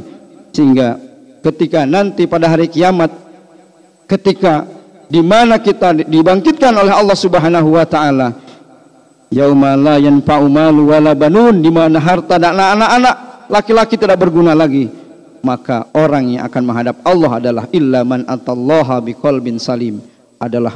sehingga 0.56 0.96
ketika 1.44 1.84
nanti 1.84 2.24
pada 2.24 2.48
hari 2.48 2.72
kiamat 2.72 3.12
ketika 4.08 4.64
di 5.06 5.20
mana 5.20 5.60
kita 5.60 5.92
dibangkitkan 6.08 6.72
oleh 6.72 6.90
Allah 6.90 7.14
Subhanahu 7.14 7.76
wa 7.76 7.84
taala 7.84 8.45
yauma 9.30 9.74
la 9.74 9.96
yanfa'u 9.98 10.46
malu 10.46 10.90
wala 10.90 11.12
banun 11.12 11.58
di 11.60 11.70
mana 11.72 11.98
harta 11.98 12.38
dan 12.38 12.54
anak-anak 12.56 13.14
laki-laki 13.50 13.94
tidak 13.98 14.18
berguna 14.20 14.54
lagi 14.54 14.90
maka 15.46 15.86
orang 15.94 16.34
yang 16.38 16.42
akan 16.50 16.62
menghadap 16.66 16.96
Allah 17.06 17.30
adalah 17.38 17.64
illa 17.70 18.02
man 18.02 18.26
atallaha 18.26 18.98
biqalbin 18.98 19.62
salim 19.62 20.02
adalah 20.42 20.74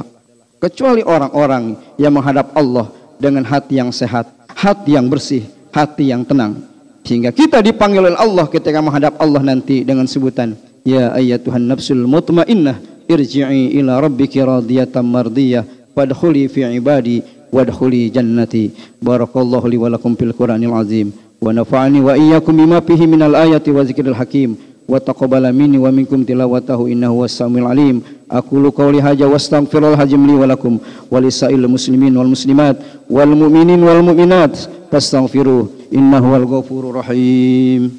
kecuali 0.61 1.01
orang-orang 1.03 1.75
yang 1.97 2.13
menghadap 2.13 2.53
Allah 2.53 2.87
dengan 3.17 3.43
hati 3.43 3.81
yang 3.81 3.89
sehat, 3.89 4.29
hati 4.53 4.93
yang 4.95 5.09
bersih, 5.09 5.45
hati 5.73 6.13
yang 6.13 6.21
tenang. 6.21 6.61
Sehingga 7.01 7.33
kita 7.33 7.65
dipanggil 7.65 8.13
oleh 8.13 8.17
Allah 8.17 8.45
ketika 8.45 8.77
menghadap 8.77 9.17
Allah 9.17 9.41
nanti 9.41 9.81
dengan 9.81 10.05
sebutan 10.05 10.53
Ya 10.81 11.13
ayyatuhan 11.13 11.61
nafsul 11.61 12.05
mutmainnah 12.09 12.77
irji'i 13.05 13.77
ila 13.81 14.01
rabbiki 14.01 14.41
radiyatan 14.41 15.05
mardiyah 15.05 15.65
fadkhuli 15.93 16.49
fi 16.49 16.65
ibadi 16.73 17.21
wadkhuli 17.51 18.09
jannati 18.09 18.71
barakallahu 19.03 19.67
li 19.67 19.77
wa 19.77 19.89
lakum 19.91 20.15
fil 20.15 20.33
qur'anil 20.33 20.73
azim 20.73 21.11
wa 21.41 21.51
nafa'ani 21.53 21.99
wa 22.01 22.17
iyyakum 22.17 22.55
bima 22.57 22.81
fihi 22.81 23.07
minal 23.07 23.35
ayati 23.35 23.71
wa 23.71 23.83
zikril 23.83 24.15
hakim 24.15 24.55
wa 24.87 24.99
taqabbala 24.99 25.51
minni 25.53 25.77
wa 25.77 25.91
minkum 25.91 26.25
tilawatahu 26.25 26.87
innahu 26.87 27.23
was-samiul 27.23 27.67
alim 27.67 28.01
aqulu 28.29 28.71
qawli 28.71 28.99
hadza 28.99 29.27
wastaghfirul 29.27 29.95
hajim 29.95 30.25
li 30.27 30.35
wa 30.35 30.47
lakum 30.47 30.79
wa 31.11 31.17
lisail 31.19 31.67
muslimin 31.67 32.15
wal 32.17 32.27
muslimat 32.27 32.79
wal 33.11 33.31
mu'minin 33.35 33.79
wal 33.83 33.99
mu'minat 34.03 34.55
fastaghfiruh 34.91 35.91
innahu 35.91 36.31
wal 36.35 36.45
ghafurur 36.47 36.99
rahim 37.03 37.91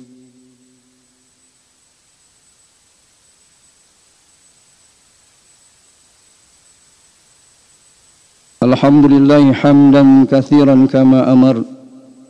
الحمد 8.93 9.13
لله 9.13 9.45
حمدا 9.53 10.05
كثيرا 10.33 10.77
كما 10.93 11.33
أمر 11.33 11.57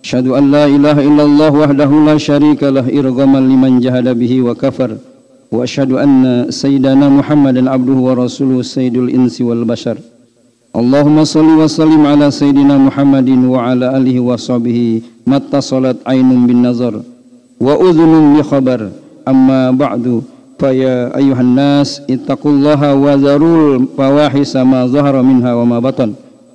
أشهد 0.04 0.26
أن 0.38 0.44
لا 0.54 0.64
إله 0.66 0.96
إلا 1.08 1.22
الله 1.28 1.50
وحده 1.62 1.90
لا 2.08 2.16
شريك 2.28 2.62
له 2.76 2.86
إرغما 2.98 3.38
لمن 3.50 3.72
جهد 3.84 4.06
به 4.20 4.32
وكفر 4.46 4.90
وأشهد 5.52 5.90
أن 6.04 6.46
سيدنا 6.62 7.06
محمدا 7.18 7.62
عبده 7.70 7.98
ورسوله 8.06 8.62
سيد 8.62 8.96
الإنس 9.04 9.36
والبشر 9.48 9.96
اللهم 10.80 11.16
صل 11.24 11.48
وسلم 11.62 12.02
على 12.12 12.30
سيدنا 12.30 12.74
محمد 12.86 13.28
وعلى 13.54 13.86
آله 13.98 14.16
وصحبه 14.20 14.78
ما 15.26 15.36
اتصلت 15.42 15.96
عين 16.06 16.46
بالنظر 16.46 16.94
وأذن 17.66 18.12
بخبر 18.38 18.80
أما 19.32 19.60
بعد 19.82 20.04
فيا 20.60 20.96
أيها 21.20 21.40
الناس 21.48 21.88
اتقوا 22.14 22.52
الله 22.54 22.80
وذروا 23.04 23.76
الفواحش 23.78 24.52
ما 24.56 24.80
ظهر 24.86 25.14
منها 25.22 25.52
وما 25.54 25.78
بطن 25.88 26.12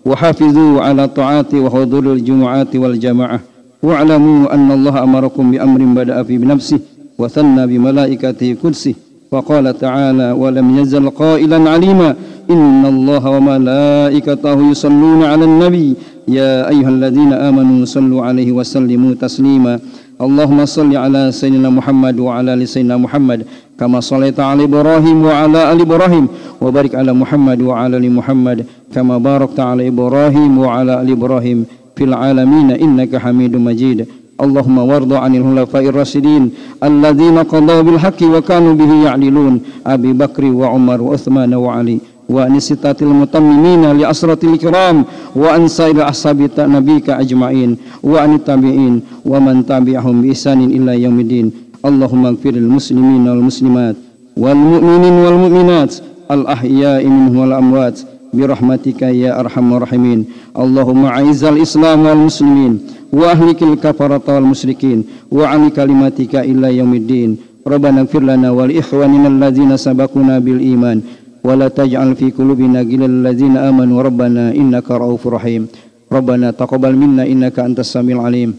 وحافظوا 0.08 0.82
على 0.82 1.08
طاعات 1.08 1.53
وحضور 1.53 2.14
الجمعات 2.14 2.76
والجماعة. 2.76 3.39
واعلموا 3.84 4.53
أن 4.53 4.72
الله 4.72 5.03
أمركم 5.03 5.51
بأمر 5.51 5.82
بدأ 6.03 6.24
في 6.24 6.38
بنفسه 6.38 6.80
وثنى 7.20 7.68
بملائكته 7.68 8.55
كرسه. 8.62 8.93
فقال 9.32 9.80
تعالى 9.80 10.32
ولم 10.32 10.78
يزل 10.80 11.10
قائلا 11.10 11.70
عليما 11.70 12.16
إن 12.49 12.86
الله 12.86 13.30
وملائكته 13.30 14.72
يصلون 14.72 15.24
على 15.24 15.45
النبي. 15.45 15.93
يا 16.28 16.70
أيها 16.70 16.89
الذين 16.89 17.34
آمنوا 17.34 17.86
صلوا 17.86 18.22
عليه 18.28 18.51
وسلموا 18.51 19.14
تسليما. 19.22 19.80
اللهم 20.18 20.65
صل 20.65 20.95
على 20.97 21.32
سيدنا 21.32 21.70
محمد 21.70 22.20
وعلى 22.20 22.53
آل 22.53 22.68
سيدنا 22.68 22.97
محمد 22.97 23.45
كما 23.80 23.99
صليت 23.99 24.39
على 24.39 24.63
إبراهيم 24.63 25.26
وعلى 25.26 25.74
آل 25.74 25.82
إبراهيم 25.82 26.28
وبارك 26.61 26.95
على 26.95 27.13
محمد 27.13 27.61
وعلى 27.61 27.97
آل 27.97 28.11
محمد 28.11 28.65
كما 28.93 29.18
باركت 29.18 29.59
على 29.59 29.88
إبراهيم 29.88 30.57
وعلى 30.57 31.01
آل 31.01 31.11
إبراهيم 31.11 31.65
في 31.95 32.03
العالمين 32.03 32.72
إنك 32.72 33.15
حميد 33.15 33.55
مجيد. 33.55 33.99
اللهم 34.41 34.78
وارض 34.78 35.13
عن 35.13 35.36
الخلفاء 35.36 35.86
الراشدين 35.89 36.43
الذين 36.84 37.38
قضوا 37.38 37.82
بالحق 37.82 38.22
وكانوا 38.24 38.74
به 38.74 38.91
يعدلون. 39.05 39.61
أبي 39.88 40.13
بكر 40.13 40.45
وعمر 40.45 41.01
وعثمان 41.01 41.53
وعلي. 41.53 41.97
وأن 42.29 42.61
ستات 42.61 43.03
المتممين 43.03 43.93
لأسرة 43.99 44.39
الكرام 44.45 45.05
وأن 45.37 45.68
سائر 45.68 46.09
أصحاب 46.09 46.51
نبيك 46.59 47.11
أجمعين 47.11 47.77
وأن 48.03 48.35
التابعين 48.35 49.01
ومن 49.25 49.66
تبعهم 49.66 50.23
بإحسان 50.23 50.61
إلى 50.64 51.03
يوم 51.03 51.20
الدين 51.20 51.53
اللهم 51.85 52.27
اغفر 52.27 52.51
للمسلمين 52.51 53.29
والمسلمات 53.29 53.97
والمؤمنين 54.37 55.12
والمؤمنات 55.12 55.95
الأحياء 56.31 57.07
منهم 57.07 57.37
والأموات 57.39 58.01
برحمتك 58.35 59.03
يا 59.03 59.41
أرحم 59.41 59.73
الراحمين 59.73 60.25
اللهم 60.59 61.05
أعز 61.05 61.45
الإسلام 61.45 62.07
والمسلمين 62.07 62.73
وأهلك 63.12 63.62
الكفرة 63.62 64.23
والمشركين 64.35 65.05
وعن 65.33 65.68
كلماتك 65.68 66.35
إلى 66.37 66.77
يوم 66.77 66.95
الدين 66.95 67.37
ربنا 67.66 68.01
اغفر 68.01 68.23
لنا 68.23 68.51
ولإخواننا 68.51 69.29
الذين 69.29 69.77
سبقونا 69.77 70.39
بالإيمان 70.39 71.01
ولا 71.48 71.68
تجعل 71.80 72.10
في 72.20 72.28
قلوبنا 72.38 72.80
غلا 72.89 73.08
للذين 73.08 73.56
آمنوا. 73.70 73.98
ربنا 74.08 74.43
إنك 74.62 74.88
رؤوف 74.91 75.24
رحيم. 75.28 75.64
ربنا 76.12 76.48
تقبل 76.52 76.93
منا 76.95 77.24
إنك 77.32 77.56
أنت 77.68 77.80
السميع 77.80 78.16
العليم. 78.20 78.52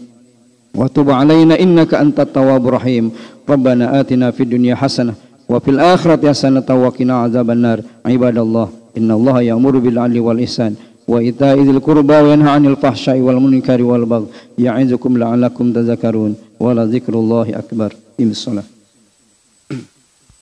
وتب 0.79 1.07
علينا 1.19 1.53
إنك 1.63 1.91
أنت 1.93 2.17
التواب 2.19 2.63
الرحيم. 2.67 3.05
ربنا 3.53 3.85
آتنا 3.99 4.27
في 4.31 4.41
الدنيا 4.43 4.75
حسنة 4.81 5.13
وفي 5.49 5.69
الآخرة 5.75 6.21
حسنة 6.29 6.69
وقنا 6.83 7.13
عذاب 7.23 7.47
النار. 7.55 7.79
عباد 8.05 8.37
الله 8.37 8.67
إن 8.97 9.09
الله 9.17 9.41
يأمر 9.41 9.73
بالعدل 9.83 10.17
والإحسان 10.19 10.73
وإيتاء 11.07 11.55
ذي 11.61 11.71
القربى 11.77 12.17
وينهى 12.25 12.51
عن 12.57 12.65
الفحشاء 12.65 13.17
والمنكر 13.25 13.79
والبغي 13.89 14.25
يعظكم 14.65 15.11
لعلكم 15.17 15.65
تذكرون. 15.77 16.31
ولذكر 16.63 17.13
الله 17.13 17.47
أكبر. 17.61 17.89
إن 18.21 18.29
الصلاة 18.37 18.78